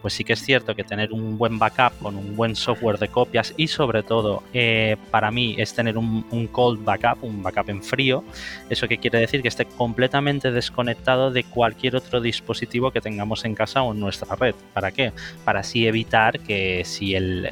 [0.00, 3.06] pues sí que es cierto que tener un buen backup con un buen software de
[3.06, 7.82] copias y sobre todo eh, para mí es tener un, cold backup, un backup en
[7.82, 8.24] frío.
[8.70, 9.42] ¿Eso que quiere decir?
[9.42, 14.34] Que esté completamente desconectado de cualquier otro dispositivo que tengamos en casa o en nuestra
[14.36, 14.54] red.
[14.72, 15.12] ¿Para qué?
[15.44, 17.48] Para así evitar que si el,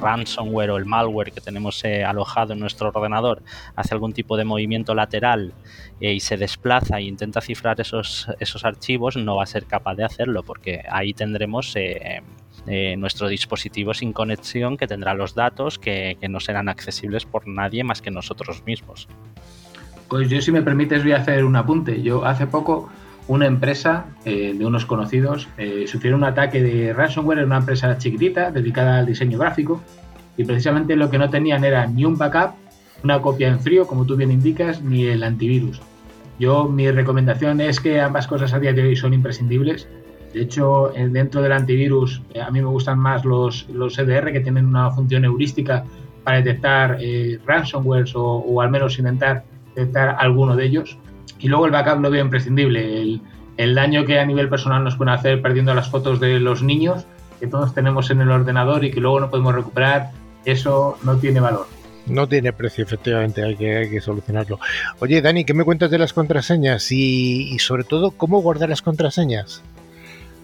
[0.00, 3.42] ransomware o el malware que tenemos eh, alojado en nuestro ordenador
[3.76, 5.54] hace algún tipo de movimiento lateral
[6.00, 9.94] eh, y se desplaza e intenta cifrar esos, esos archivos, no va a ser capaz
[9.94, 11.74] de hacerlo porque ahí tendremos...
[11.76, 12.22] Eh,
[12.66, 17.84] eh, nuestro dispositivo sin conexión que tendrá los datos que, no serán accesibles por nadie
[17.84, 19.08] más que nosotros mismos.
[20.08, 22.02] Pues yo, si me permites, voy a hacer un apunte.
[22.02, 22.90] Yo hace poco,
[23.28, 27.96] una empresa eh, de unos conocidos eh, sufrió un ataque de ransomware en una empresa
[27.96, 29.80] chiquitita dedicada al diseño gráfico
[30.36, 32.54] y precisamente lo que no tenían era ni un backup,
[33.04, 35.80] una copia en frío, como tú bien indicas, ni el antivirus.
[36.38, 39.86] Yo, mi recomendación es que ambas cosas a día de hoy son imprescindibles
[40.32, 44.40] de hecho, dentro del antivirus, eh, a mí me gustan más los, los EDR que
[44.40, 45.84] tienen una función heurística
[46.22, 50.98] para detectar eh, ransomwares o, al menos intentar detectar alguno de ellos.
[51.40, 53.00] Y luego el backup lo veo imprescindible.
[53.00, 53.22] El,
[53.56, 57.06] el daño que a nivel personal nos pueden hacer perdiendo las fotos de los niños
[57.40, 60.10] que todos tenemos en el ordenador y que luego no podemos recuperar,
[60.44, 61.66] eso no tiene valor.
[62.06, 64.58] No tiene precio, efectivamente, hay que, hay que solucionarlo.
[64.98, 68.82] Oye, Dani, ¿qué me cuentas de las contraseñas y, y sobre todo cómo guardar las
[68.82, 69.62] contraseñas?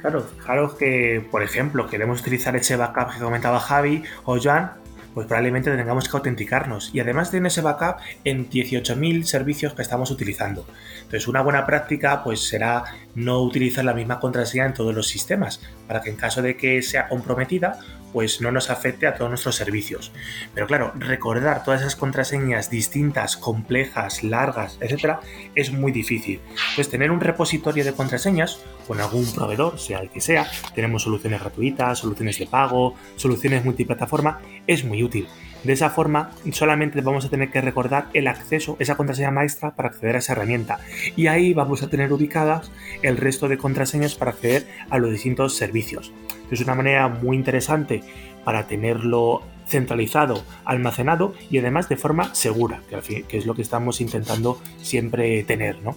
[0.06, 4.70] Claro, fijaros que, por ejemplo, queremos utilizar ese backup que comentaba Javi o Joan,
[5.12, 6.94] pues probablemente tengamos que autenticarnos.
[6.94, 10.64] Y además tiene ese backup en 18.000 servicios que estamos utilizando.
[10.98, 12.84] Entonces, una buena práctica pues será
[13.16, 16.82] no utilizar la misma contraseña en todos los sistemas, para que en caso de que
[16.82, 17.80] sea comprometida,
[18.12, 20.12] pues no nos afecte a todos nuestros servicios.
[20.54, 25.20] Pero claro, recordar todas esas contraseñas distintas, complejas, largas, etcétera,
[25.54, 26.40] es muy difícil.
[26.74, 31.40] Pues tener un repositorio de contraseñas con algún proveedor, sea el que sea, tenemos soluciones
[31.40, 35.28] gratuitas, soluciones de pago, soluciones multiplataforma, es muy útil.
[35.66, 39.88] De esa forma, solamente vamos a tener que recordar el acceso, esa contraseña maestra para
[39.88, 40.78] acceder a esa herramienta.
[41.16, 42.70] Y ahí vamos a tener ubicadas
[43.02, 46.12] el resto de contraseñas para acceder a los distintos servicios.
[46.50, 48.02] Es una manera muy interesante
[48.44, 54.00] para tenerlo centralizado, almacenado y además de forma segura, que, que es lo que estamos
[54.00, 55.96] intentando siempre tener, ¿no?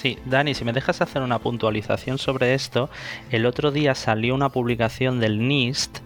[0.00, 2.88] Sí, Dani, si me dejas hacer una puntualización sobre esto,
[3.30, 5.98] el otro día salió una publicación del NIST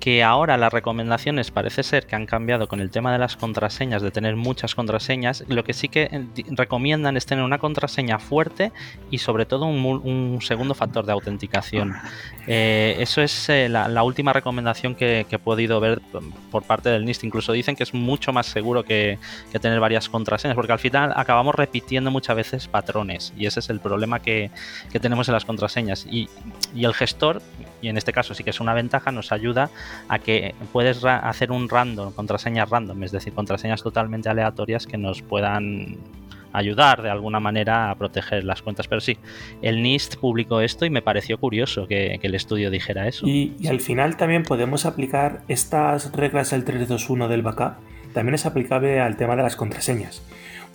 [0.00, 4.00] que ahora las recomendaciones parece ser que han cambiado con el tema de las contraseñas,
[4.00, 5.44] de tener muchas contraseñas.
[5.46, 8.72] Lo que sí que eh, recomiendan es tener una contraseña fuerte
[9.10, 11.94] y sobre todo un, segundo factor de autenticación.
[12.46, 16.00] Eh, eso es eh, la, última recomendación que, he podido ver
[16.50, 17.24] por parte del NIST.
[17.24, 19.18] Incluso dicen que es mucho más seguro que,
[19.60, 23.80] tener varias contraseñas, porque al final acabamos repitiendo muchas veces patrones y ese es el
[23.80, 24.50] problema que,
[25.00, 26.06] tenemos en las contraseñas.
[26.10, 26.30] Y,
[26.74, 27.42] y el gestor,
[27.82, 29.70] y en este caso sí que es una ventaja, nos ayuda
[30.08, 35.22] a que puedes hacer un random, contraseñas random, es decir, contraseñas totalmente aleatorias que nos
[35.22, 35.98] puedan
[36.52, 38.88] ayudar de alguna manera a proteger las cuentas.
[38.88, 39.16] Pero sí,
[39.62, 43.26] el NIST publicó esto y me pareció curioso que, el estudio dijera eso.
[43.26, 47.74] Y, y, al final también podemos aplicar estas reglas del 321 del backup,
[48.12, 50.22] también es aplicable al tema de las contraseñas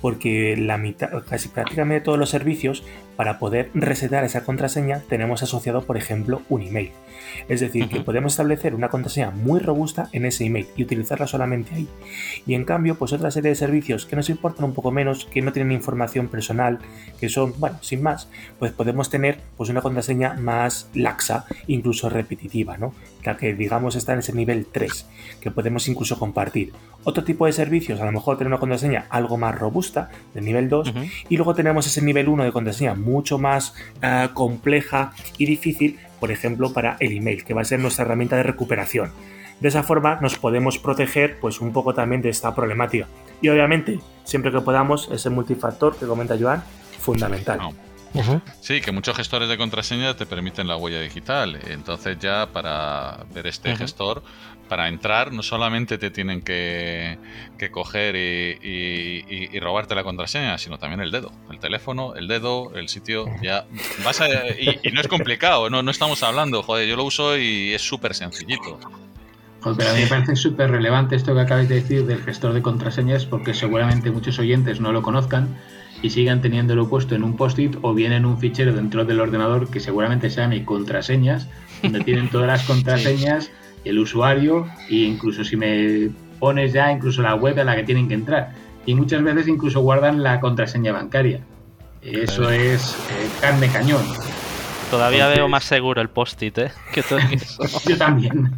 [0.06, 2.84] porque la mitad, casi prácticamente todos los servicios,
[3.16, 6.92] para poder resetar esa contraseña, tenemos asociado, por ejemplo, un email.
[7.48, 11.74] Es decir, que podemos establecer una contraseña muy robusta en ese email y utilizarla solamente
[11.74, 11.88] ahí.
[12.46, 15.42] Y en cambio, pues otra serie de servicios que nos importan un poco menos, que
[15.42, 16.78] no tienen información personal,
[17.20, 18.30] que son, bueno, sin más,
[18.60, 22.94] pues podemos tener pues una contraseña más laxa, incluso repetitiva, ¿no?
[23.34, 25.08] Que digamos está en ese nivel 3,
[25.42, 26.72] que podemos incluso compartir.
[27.04, 30.70] Otro tipo de servicios, a lo mejor tener una contraseña algo más robusta, del nivel
[30.70, 30.94] 2,
[31.30, 36.32] y luego tenemos ese nivel 1 de contraseña mucho más eh, compleja y difícil, por
[36.32, 39.12] ejemplo, para el email, que va a ser nuestra herramienta de recuperación.
[39.60, 43.08] De esa forma nos podemos proteger pues un poco también de esta problemática.
[43.42, 46.64] Y obviamente, siempre que podamos, ese multifactor que comenta Joan,
[47.00, 47.60] fundamental.
[48.62, 51.60] Sí, que muchos gestores de contraseña te permiten la huella digital.
[51.68, 54.24] Entonces ya para ver este gestor,
[54.68, 57.18] para entrar no solamente te tienen que,
[57.72, 63.26] coger y, robarte la contraseña, sino también el dedo, el teléfono, el dedo, el sitio.
[63.42, 63.66] Ya
[64.04, 64.22] vas
[64.60, 68.14] y, no es complicado, no, no estamos hablando, joder, yo lo uso y es súper
[68.14, 68.80] sencillito.
[69.78, 72.62] pero a mí me parece súper relevante esto que acabáis de decir del gestor de
[72.62, 75.58] contraseñas porque seguramente muchos oyentes no lo conozcan
[76.06, 79.72] y sigan teniéndolo puesto en un post-it o bien en un fichero dentro del ordenador
[79.72, 81.48] que seguramente se llame contraseñas,
[81.82, 83.50] donde tienen todas las contraseñas,
[83.84, 88.08] el usuario e incluso si me pones ya incluso la web a la que tienen
[88.08, 88.54] que entrar.
[88.86, 91.40] Y muchas veces incluso guardan la contraseña bancaria.
[92.04, 94.04] Eso es eh, carne cañón.
[94.92, 96.72] Todavía veo más seguro el post-it, ¿eh?
[96.94, 97.64] Que todo eso.
[97.90, 98.54] Yo también.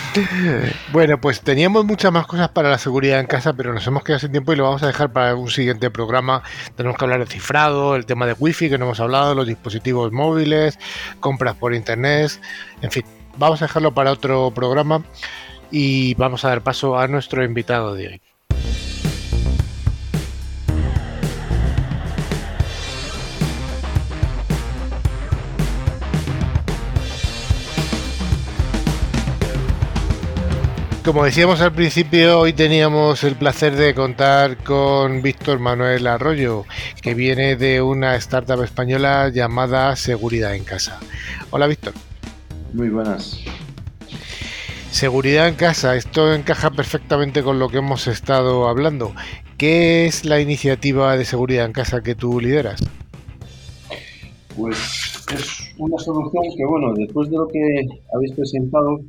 [0.92, 4.20] Bueno, pues teníamos muchas más cosas para la seguridad en casa, pero nos hemos quedado
[4.20, 6.42] sin tiempo y lo vamos a dejar para un siguiente programa.
[6.76, 10.12] Tenemos que hablar de cifrado, el tema de wifi que no hemos hablado, los dispositivos
[10.12, 10.78] móviles,
[11.20, 12.40] compras por internet,
[12.82, 13.04] en fin,
[13.36, 15.02] vamos a dejarlo para otro programa
[15.70, 18.31] y vamos a dar paso a nuestro invitado de hoy.
[31.04, 36.64] Como decíamos al principio, hoy teníamos el placer de contar con Víctor Manuel Arroyo,
[37.02, 41.00] que viene de una startup española llamada Seguridad en Casa.
[41.50, 41.92] Hola Víctor.
[42.72, 43.40] Muy buenas.
[44.92, 49.12] Seguridad en casa, esto encaja perfectamente con lo que hemos estado hablando.
[49.58, 52.80] ¿Qué es la iniciativa de seguridad en casa que tú lideras?
[54.56, 54.76] Pues
[55.34, 57.58] es una solución que, bueno, después de lo que
[58.14, 59.00] habéis presentado,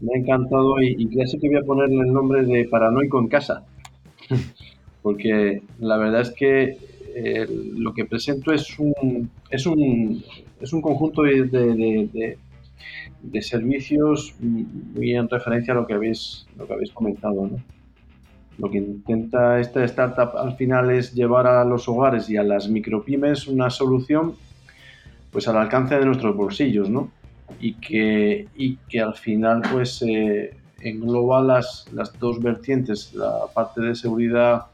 [0.00, 3.28] me ha encantado y, y casi que voy a ponerle el nombre de Paranoico en
[3.28, 3.64] casa.
[5.02, 6.78] Porque la verdad es que
[7.14, 7.46] eh,
[7.76, 10.22] lo que presento es un, es un,
[10.60, 12.38] es un conjunto de, de,
[13.22, 17.46] de, servicios muy en referencia a lo que habéis, lo que habéis comentado.
[17.46, 17.58] ¿no?
[18.58, 22.68] Lo que intenta esta startup al final es llevar a los hogares y a las
[22.68, 24.34] micropymes una solución
[25.30, 27.10] pues al alcance de nuestros bolsillos, ¿no?
[27.58, 33.80] Y que, y que al final pues eh, engloba las, las, dos vertientes, la parte
[33.80, 34.66] de seguridad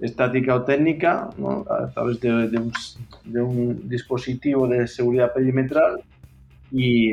[0.00, 1.30] estática o técnica
[1.70, 2.72] a través de, un,
[3.24, 6.00] de, un, dispositivo de seguridad perimetral
[6.70, 7.12] y,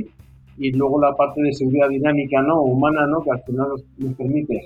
[0.57, 3.23] y, luego la parte de seguridad dinámica no humana ¿no?
[3.23, 3.67] que al final
[3.97, 4.61] nos, permite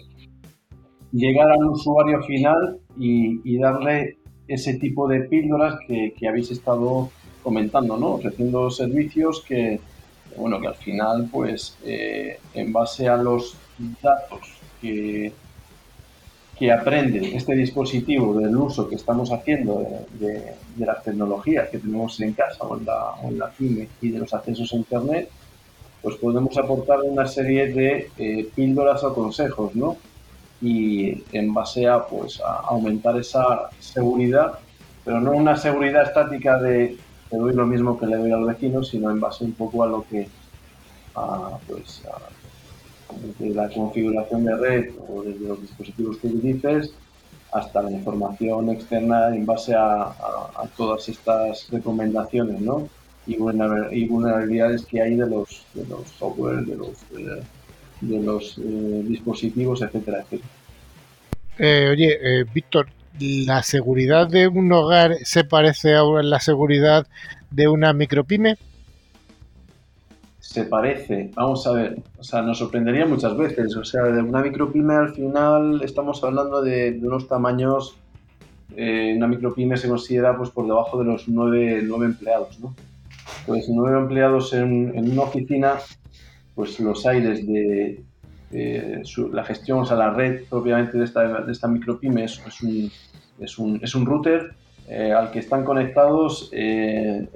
[1.12, 4.18] llegar al usuario final y, y, darle
[4.48, 7.10] ese tipo de píldoras que, que habéis estado
[7.44, 8.14] comentando, ¿no?
[8.14, 9.80] ofreciendo servicios que,
[10.38, 13.56] bueno, que al final, pues, eh, en base a los
[14.02, 14.42] datos
[14.82, 15.32] que,
[16.58, 19.86] que aprende este dispositivo del uso que estamos haciendo
[20.20, 24.34] de, las tecnologías que tenemos en casa o en la, o la y de los
[24.34, 25.30] accesos a Internet,
[26.02, 29.98] pues podemos aportar una serie de eh, píldoras o consejos, ¿no?
[30.62, 34.60] Y en base a, pues, a aumentar esa seguridad,
[35.04, 36.98] pero no una seguridad estática de
[37.32, 39.88] le doy lo mismo que le doy al vecino, sino en base un poco a
[39.88, 40.28] lo que,
[41.16, 42.04] a, pues,
[43.22, 46.94] desde la configuración de red o desde los dispositivos que utilices
[47.52, 50.14] hasta la información externa en base a,
[50.76, 52.90] todas estas recomendaciones ¿no?
[53.28, 56.98] y, vulnerabilidades que hay de los, de los software, de los,
[58.02, 60.50] de, los eh, dispositivos, etcétera, etcétera.
[61.58, 62.88] Eh, oye, eh, Víctor,
[63.20, 67.08] ¿la seguridad de un hogar se parece a la seguridad
[67.52, 68.58] de una micropyme?
[70.40, 74.42] Se parece, vamos a ver, o sea, nos sorprendería muchas veces, o sea, de una
[74.42, 77.98] micropyme al final estamos hablando de, unos tamaños,
[78.76, 82.74] eh, una micropyme se considera pues por debajo de los nueve, empleados, ¿no?
[83.46, 85.74] Pues nueve empleados en, una oficina,
[86.54, 87.06] pues los
[88.50, 92.92] desde la gestión, o sea, la red propiamente de esta, de esta micropyme es, un,
[93.40, 94.54] es un, es un router
[94.88, 97.28] eh, al que están conectados eh,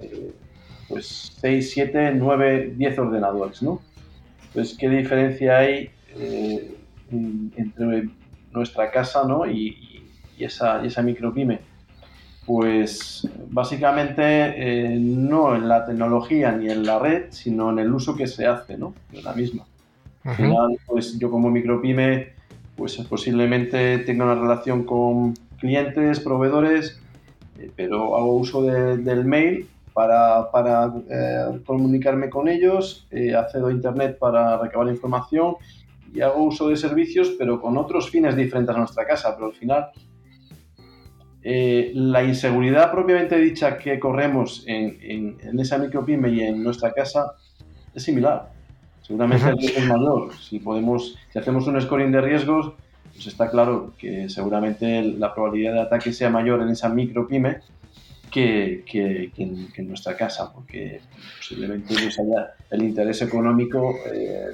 [0.88, 3.82] pues 6, 7, 9, 10 ordenadores, ¿no?
[4.54, 5.92] Pues qué diferencia hay
[7.12, 8.10] entre
[8.52, 9.46] nuestra casa ¿no?
[9.46, 10.04] y,
[10.38, 11.60] y, esa, y esa micropyme.
[12.46, 18.26] Pues básicamente no en la tecnología ni en la red, sino en el uso que
[18.26, 18.96] se hace ¿no?
[19.12, 19.69] de la misma.
[20.30, 22.34] Al final, pues yo como micropyme,
[22.76, 27.02] pues posiblemente tenga una relación con clientes, proveedores,
[27.58, 33.72] eh, pero hago uso del mail para, para eh, comunicarme con ellos, eh, accedo a
[33.72, 35.56] Internet para recabar información
[36.14, 39.54] y hago uso de servicios, pero con otros fines diferentes a nuestra casa, pero al
[39.54, 39.90] final
[41.42, 47.34] la inseguridad propiamente dicha que corremos en, en, en esa micropyme y en nuestra casa
[47.96, 48.59] es similar.
[49.10, 50.32] Seguramente el riesgo es mayor.
[50.40, 52.74] Si, podemos, si hacemos un scoring de riesgos,
[53.12, 57.58] pues está claro que seguramente la probabilidad de ataque sea mayor en esa micro pyme
[58.30, 61.02] que, que, en, nuestra casa, porque
[61.38, 64.50] posiblemente pues haya el interés económico eh,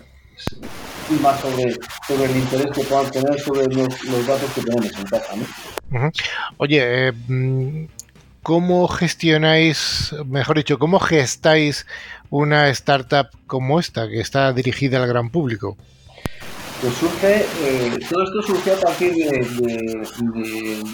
[1.22, 1.76] más sobre,
[2.08, 5.34] sobre, el interés que puedan tener sobre los, datos que tenemos en casa.
[5.36, 6.12] ¿no?
[6.56, 7.86] Oye, eh, mm,
[8.46, 11.88] ¿cómo gestionáis, mejor dicho, cómo gestáis
[12.30, 15.76] una startup como esta, que está dirigida al gran público?
[16.80, 20.04] Pues surge, eh, todo esto surge a partir de,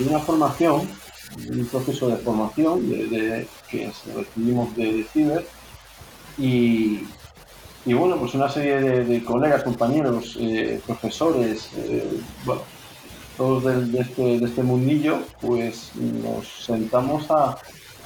[0.09, 0.87] una formación,
[1.35, 2.89] de un proceso de formación
[3.69, 5.45] que recibimos de, Ciber
[6.37, 7.03] y,
[7.85, 12.61] bueno, pues una serie de, colegas, compañeros, eh, profesores, eh, bueno,
[13.37, 17.57] todos de, este, de este mundillo, pues nos sentamos a,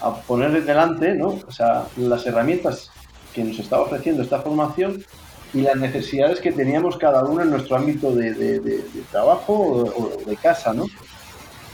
[0.01, 1.39] a poner delante, ¿no?
[1.47, 2.91] O sea, las herramientas
[3.33, 5.03] que nos estaba ofreciendo esta formación
[5.53, 10.73] y las necesidades que teníamos cada uno en nuestro ámbito de, trabajo o, de casa,
[10.73, 10.85] ¿no?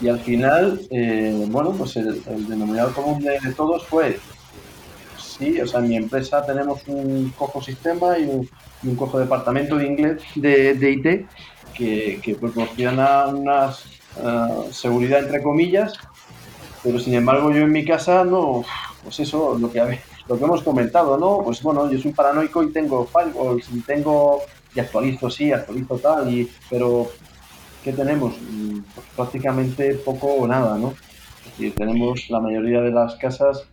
[0.02, 4.20] Y al final, eh, bueno, pues el, denominador común de, todos fue,
[5.18, 8.48] sí, o sea, en mi empresa tenemos un cojo sistema y
[8.84, 11.28] un, cojo departamento de inglés, de, IT,
[11.74, 15.94] que, que proporciona una uh, seguridad entre comillas,
[16.84, 18.64] pero sin embargo yo en mi casa no,
[19.04, 21.44] pues eso, lo que lo que hemos comentado, ¿no?
[21.44, 24.42] Pues bueno, yo soy paranoico y tengo firewalls y tengo
[24.74, 27.10] y actualizo, sí, actualizo tal, y, pero
[27.84, 28.36] ¿qué tenemos?
[28.40, 30.94] Mm, pues prácticamente poco o nada, ¿no?
[31.46, 33.66] Es decir, tenemos la mayoría de las casas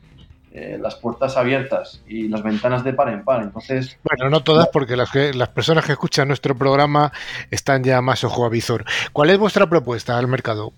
[0.53, 3.43] eh, las puertas abiertas y las ventanas de par en par.
[3.43, 7.13] Entonces, bueno, no todas, porque las, que, las personas que escuchan nuestro programa
[7.51, 8.85] están ya más ojo a visor.
[9.13, 10.73] ¿Cuál es vuestra propuesta al mercado?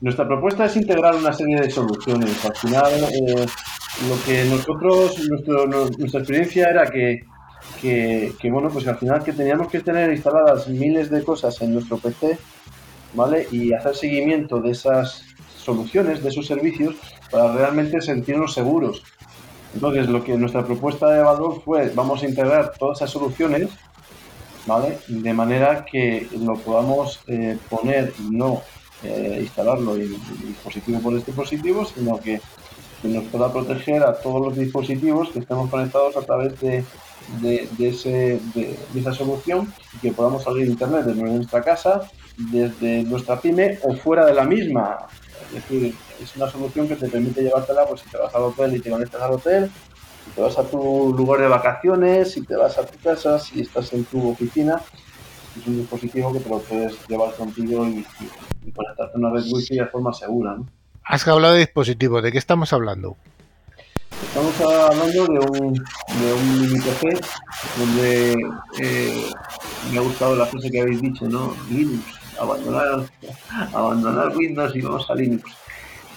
[0.00, 2.44] Nuestra propuesta es integrar una serie de soluciones.
[2.44, 3.46] Al final, eh,
[4.08, 5.16] lo que nosotros,
[5.98, 7.20] nuestra experiencia era que,
[7.80, 11.98] que, bueno, pues al final que teníamos que tener instaladas miles de cosas en nuestro
[11.98, 12.38] PC,
[13.14, 13.46] ¿vale?
[13.52, 15.22] Y hacer seguimiento de esas
[15.56, 16.96] soluciones, de esos servicios,
[17.32, 19.02] para realmente sentirnos seguros.
[19.74, 23.70] Entonces, lo que nuestra propuesta de valor fue, vamos a integrar todas esas soluciones,
[24.66, 24.98] ¿vale?
[25.08, 28.60] De manera que lo podamos eh, poner no
[29.02, 30.14] eh, instalarlo en,
[30.46, 32.40] dispositivo por dispositivo, sino que,
[33.02, 36.84] nos pueda proteger a todos los dispositivos que estemos conectados a través de,
[37.40, 42.08] de, ese, de, esa solución y que podamos salir internet desde nuestra casa,
[42.50, 45.06] desde nuestra pyme o fuera de la misma.
[45.48, 48.76] Es decir, es una solución que te permite llevártela, pues si te vas al hotel
[48.76, 49.70] y te conectas al hotel,
[50.24, 53.60] si te vas a tu lugar de vacaciones, si te vas a tu casa, si
[53.60, 54.80] estás en tu oficina,
[55.58, 58.06] es un dispositivo que te lo puedes llevar contigo y,
[58.64, 60.56] y conectarte a una red wifi de forma segura.
[60.56, 60.66] ¿no?
[61.04, 63.16] Has hablado de dispositivos, ¿de qué estamos hablando?
[64.22, 67.20] Estamos hablando de un, de un mini PC
[67.76, 68.32] donde
[68.80, 69.30] eh,
[69.90, 71.54] me ha gustado la frase que habéis dicho, ¿no?
[71.68, 72.04] Linux,
[72.38, 73.10] abandonar,
[73.72, 75.50] abandonar Windows y vamos a Linux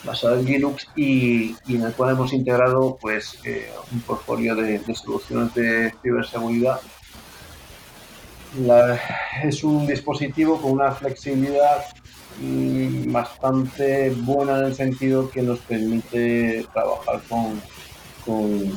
[0.05, 5.53] basado en Linux y, en el cual hemos integrado pues eh, un portfolio de, soluciones
[5.55, 6.79] de ciberseguridad.
[8.59, 8.99] La,
[9.43, 11.83] es un dispositivo con una flexibilidad
[13.07, 17.61] bastante buena en el sentido que nos permite trabajar con,
[18.25, 18.73] con,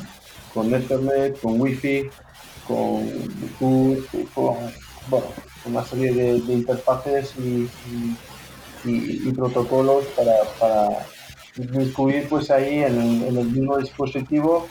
[0.53, 2.09] con Ethernet, con Wi-Fi,
[2.67, 3.09] con
[3.59, 4.55] con,
[5.09, 5.27] bueno,
[5.65, 7.69] una serie de, interfaces y,
[8.85, 11.05] y, protocolos para, para
[11.57, 14.67] incluir pues ahí en el, en el mismo dispositivo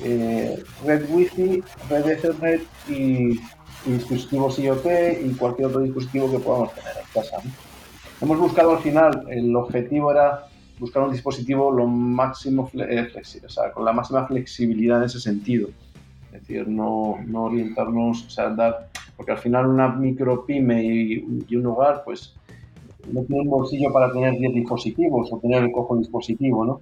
[0.00, 3.40] eh, red Wi-Fi, red Ethernet y,
[3.86, 4.86] dispositivos IoT
[5.26, 7.36] y cualquier otro dispositivo que podamos tener en casa.
[8.18, 10.46] Hemos buscado al final, el objetivo era
[10.78, 15.20] buscar un dispositivo lo máximo eh, flexible, o sea, con la máxima flexibilidad en ese
[15.20, 15.68] sentido.
[16.32, 21.56] Es decir, no, no orientarnos, o sea, dar, porque al final una micro pyme y,
[21.56, 22.34] un hogar, pues
[23.10, 26.80] no tiene un bolsillo para tener 10 dispositivos o tener el cojo dispositivo, ¿no?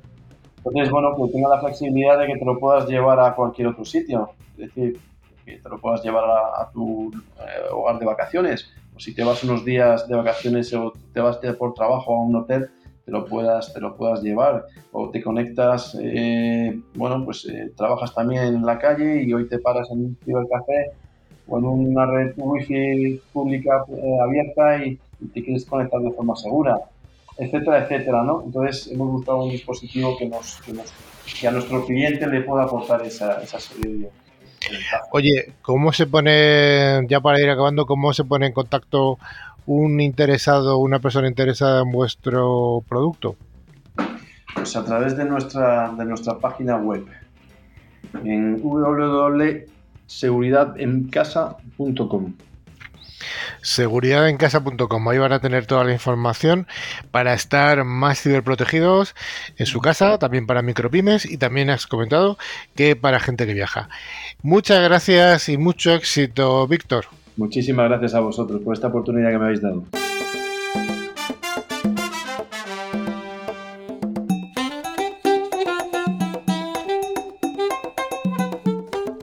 [0.65, 3.85] Entonces, bueno, que tenga la flexibilidad de que te lo puedas llevar a cualquier otro
[3.85, 4.31] sitio.
[4.53, 4.99] Es decir,
[5.45, 7.11] que te lo puedas llevar a, tu
[7.41, 8.71] eh, hogar de vacaciones.
[8.95, 12.37] O si te vas unos días de vacaciones o te vas por trabajo a un
[12.37, 12.71] hotel,
[13.05, 14.67] te lo puedas, te lo puedas llevar.
[14.93, 19.59] O te conectas, eh, bueno, pues eh, trabajas también en la calle y hoy te
[19.59, 20.93] paras en un cibercafé
[21.47, 23.85] o en una red wifi pública
[24.23, 24.99] abierta y,
[25.33, 26.81] te quieres conectar de forma segura
[27.39, 28.43] etcétera, etcétera, ¿no?
[28.45, 30.61] Entonces hemos buscado un dispositivo que nos,
[31.41, 34.11] que, a nuestro cliente le pueda aportar esa, esa serie
[35.11, 39.19] Oye, ¿cómo se pone, ya para ir acabando, cómo se pone en contacto
[39.67, 43.35] un interesado, una persona interesada en vuestro producto?
[44.55, 47.05] Pues a través de nuestra, de nuestra página web
[48.25, 49.82] en www.seguridadencasa.com
[50.19, 52.35] seguridadencasa.com.
[55.09, 56.67] Ahí van a tener toda la información
[57.11, 59.15] para estar más ciberprotegidos
[59.57, 62.39] en su casa, también para micropymes y también has comentado
[62.75, 63.89] que para gente que viaja.
[64.43, 67.07] Muchas gracias y mucho éxito, Víctor.
[67.37, 69.85] Muchísimas gracias a vosotros por esta oportunidad que me habéis dado.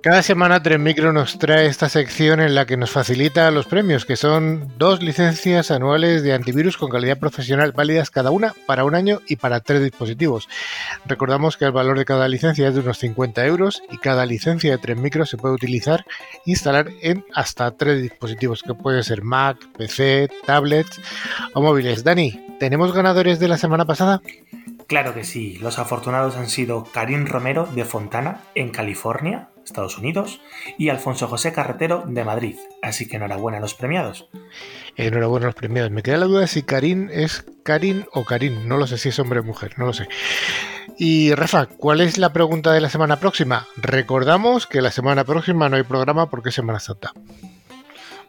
[0.02, 4.06] Cada semana Tren Micro nos trae esta sección en la que nos facilita los premios,
[4.06, 8.96] que son dos licencias anuales de antivirus con calidad profesional válidas cada una para un
[8.96, 10.48] año y para tres dispositivos.
[11.06, 14.72] Recordamos que el valor de cada licencia es de unos 50 euros y cada licencia
[14.72, 16.06] de Tren Micro se puede utilizar
[16.46, 21.02] e instalar en hasta tres dispositivos, que pueden ser Mac, PC, tablets
[21.54, 22.06] o móviles.
[22.06, 24.22] Dani, ¿tenemos ganadores de la semana pasada?
[24.88, 30.42] Claro que sí, los afortunados han sido Karim Romero de Fontana, en California, Estados Unidos,
[30.78, 32.56] y Alfonso José Carretero de Madrid.
[32.82, 34.28] Así que enhorabuena a los premiados.
[34.96, 35.92] Enhorabuena a los premiados.
[35.92, 38.68] Me queda la duda si Karim es Karim o Karim.
[38.68, 40.08] No lo sé si es hombre o mujer, no lo sé.
[40.98, 43.68] Y Rafa, ¿cuál es la pregunta de la semana próxima?
[43.78, 47.14] Recordamos que la semana próxima no hay programa porque es Semana Santa.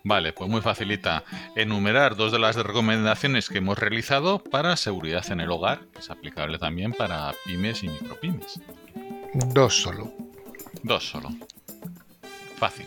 [0.02, 1.24] Vale, pues muy facilita.
[1.56, 6.10] Enumerar dos de las recomendaciones que hemos realizado para seguridad en el hogar, que es
[6.10, 8.60] aplicable también para pymes y micropymes.
[9.52, 10.12] Dos solo.
[10.82, 11.30] Dos solo.
[12.56, 12.86] Fácil.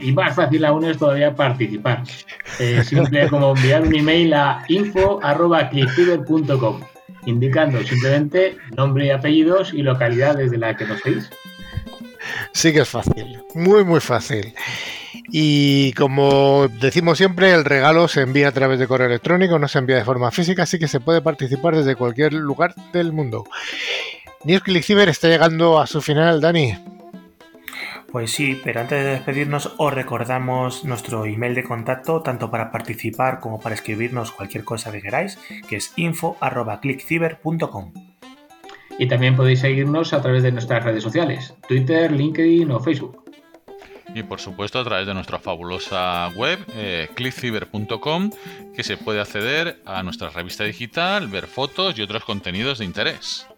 [0.00, 2.04] Y más fácil aún es todavía participar.
[2.60, 6.80] Eh, simple como enviar un email a info.clickfiber.com
[7.26, 11.30] indicando simplemente nombre y apellidos y localidad desde la que nos veis.
[12.52, 14.54] Sí que es fácil, muy muy fácil.
[15.30, 19.78] Y como decimos siempre, el regalo se envía a través de correo electrónico, no se
[19.78, 23.44] envía de forma física, así que se puede participar desde cualquier lugar del mundo.
[24.82, 26.93] Cyber está llegando a su final, Dani.
[28.14, 33.40] Pues sí, pero antes de despedirnos os recordamos nuestro email de contacto tanto para participar
[33.40, 35.36] como para escribirnos cualquier cosa que queráis,
[35.68, 37.92] que es info@clickciber.com.
[39.00, 43.24] Y también podéis seguirnos a través de nuestras redes sociales, Twitter, LinkedIn o Facebook.
[44.14, 48.30] Y por supuesto a través de nuestra fabulosa web, eh, clickciber.com,
[48.76, 53.48] que se puede acceder a nuestra revista digital, ver fotos y otros contenidos de interés.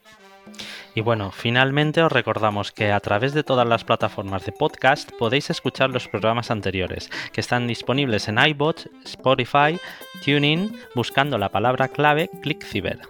[0.94, 5.50] Y bueno, finalmente os recordamos que a través de todas las plataformas de podcast podéis
[5.50, 9.78] escuchar los programas anteriores, que están disponibles en iBot, Spotify,
[10.24, 13.00] TuneIn, buscando la palabra clave ClickCiber.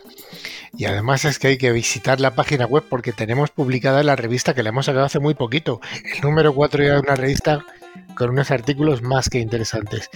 [0.76, 4.52] Y además es que hay que visitar la página web porque tenemos publicada la revista
[4.52, 5.80] que le hemos sacado hace muy poquito.
[6.14, 7.64] El número 4 ya de una revista
[8.16, 10.10] con unos artículos más que interesantes.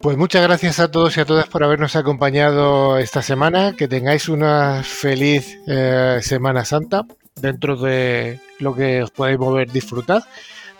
[0.00, 3.74] Pues muchas gracias a todos y a todas por habernos acompañado esta semana.
[3.76, 7.04] Que tengáis una feliz eh, Semana Santa
[7.36, 10.24] dentro de lo que os podáis mover, disfrutad.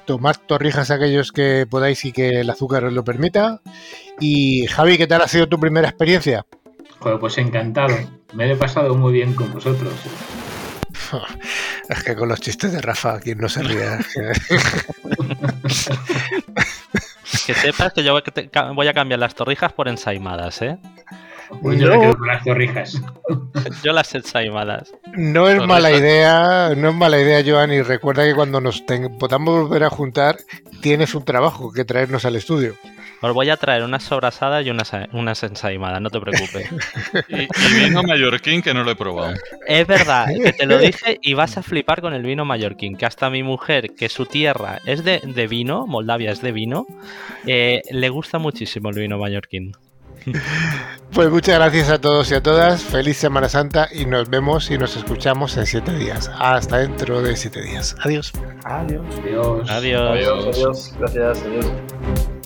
[0.07, 3.61] Tomad torrijas aquellos que podáis y que el azúcar os lo permita.
[4.21, 6.47] Y Javi, ¿qué tal ha sido tu primera experiencia?
[7.21, 7.95] pues encantado.
[8.33, 9.93] Me he pasado muy bien con vosotros.
[11.91, 13.85] Es que con los chistes de Rafa, quien no se ríe.
[17.47, 18.19] Que sepas que yo
[18.75, 20.79] voy a cambiar las torrijas por ensaimadas, ¿eh?
[21.63, 22.27] Pues yo no.
[22.27, 23.01] las torrijas.
[23.83, 24.93] Yo las ensaimadas.
[25.15, 28.83] No es mala idea, no es mala idea, Joan, y recuerda que cuando nos
[29.19, 30.39] podamos volver a juntar,
[30.81, 32.77] tienes un trabajo que traernos al estudio.
[33.23, 36.69] Os voy a traer unas sobrasadas y unas, unas ensaimadas, no te preocupes.
[37.29, 39.35] y, vino mallorquín que no lo he probado.
[39.67, 43.07] Es verdad, que te lo dije y vas a flipar con el vino mallorquín, que
[43.07, 46.87] hasta mi mujer, que su tierra es de, vino, Moldavia es de vino,
[47.47, 49.73] eh, le gusta muchísimo el vino mallorquín.
[51.13, 52.85] Pues muchas gracias a todos y a todas.
[52.85, 56.31] Feliz Semana Santa y nos vemos y nos escuchamos en siete días.
[56.39, 57.97] Hasta dentro de siete días.
[58.05, 58.33] Adiós.
[58.65, 59.05] Adiós.
[59.19, 59.71] Adiós.
[59.71, 60.11] Adiós.
[60.11, 60.57] Adiós.
[60.57, 60.95] Adiós.
[60.99, 61.43] Gracias.
[61.43, 62.40] Adiós.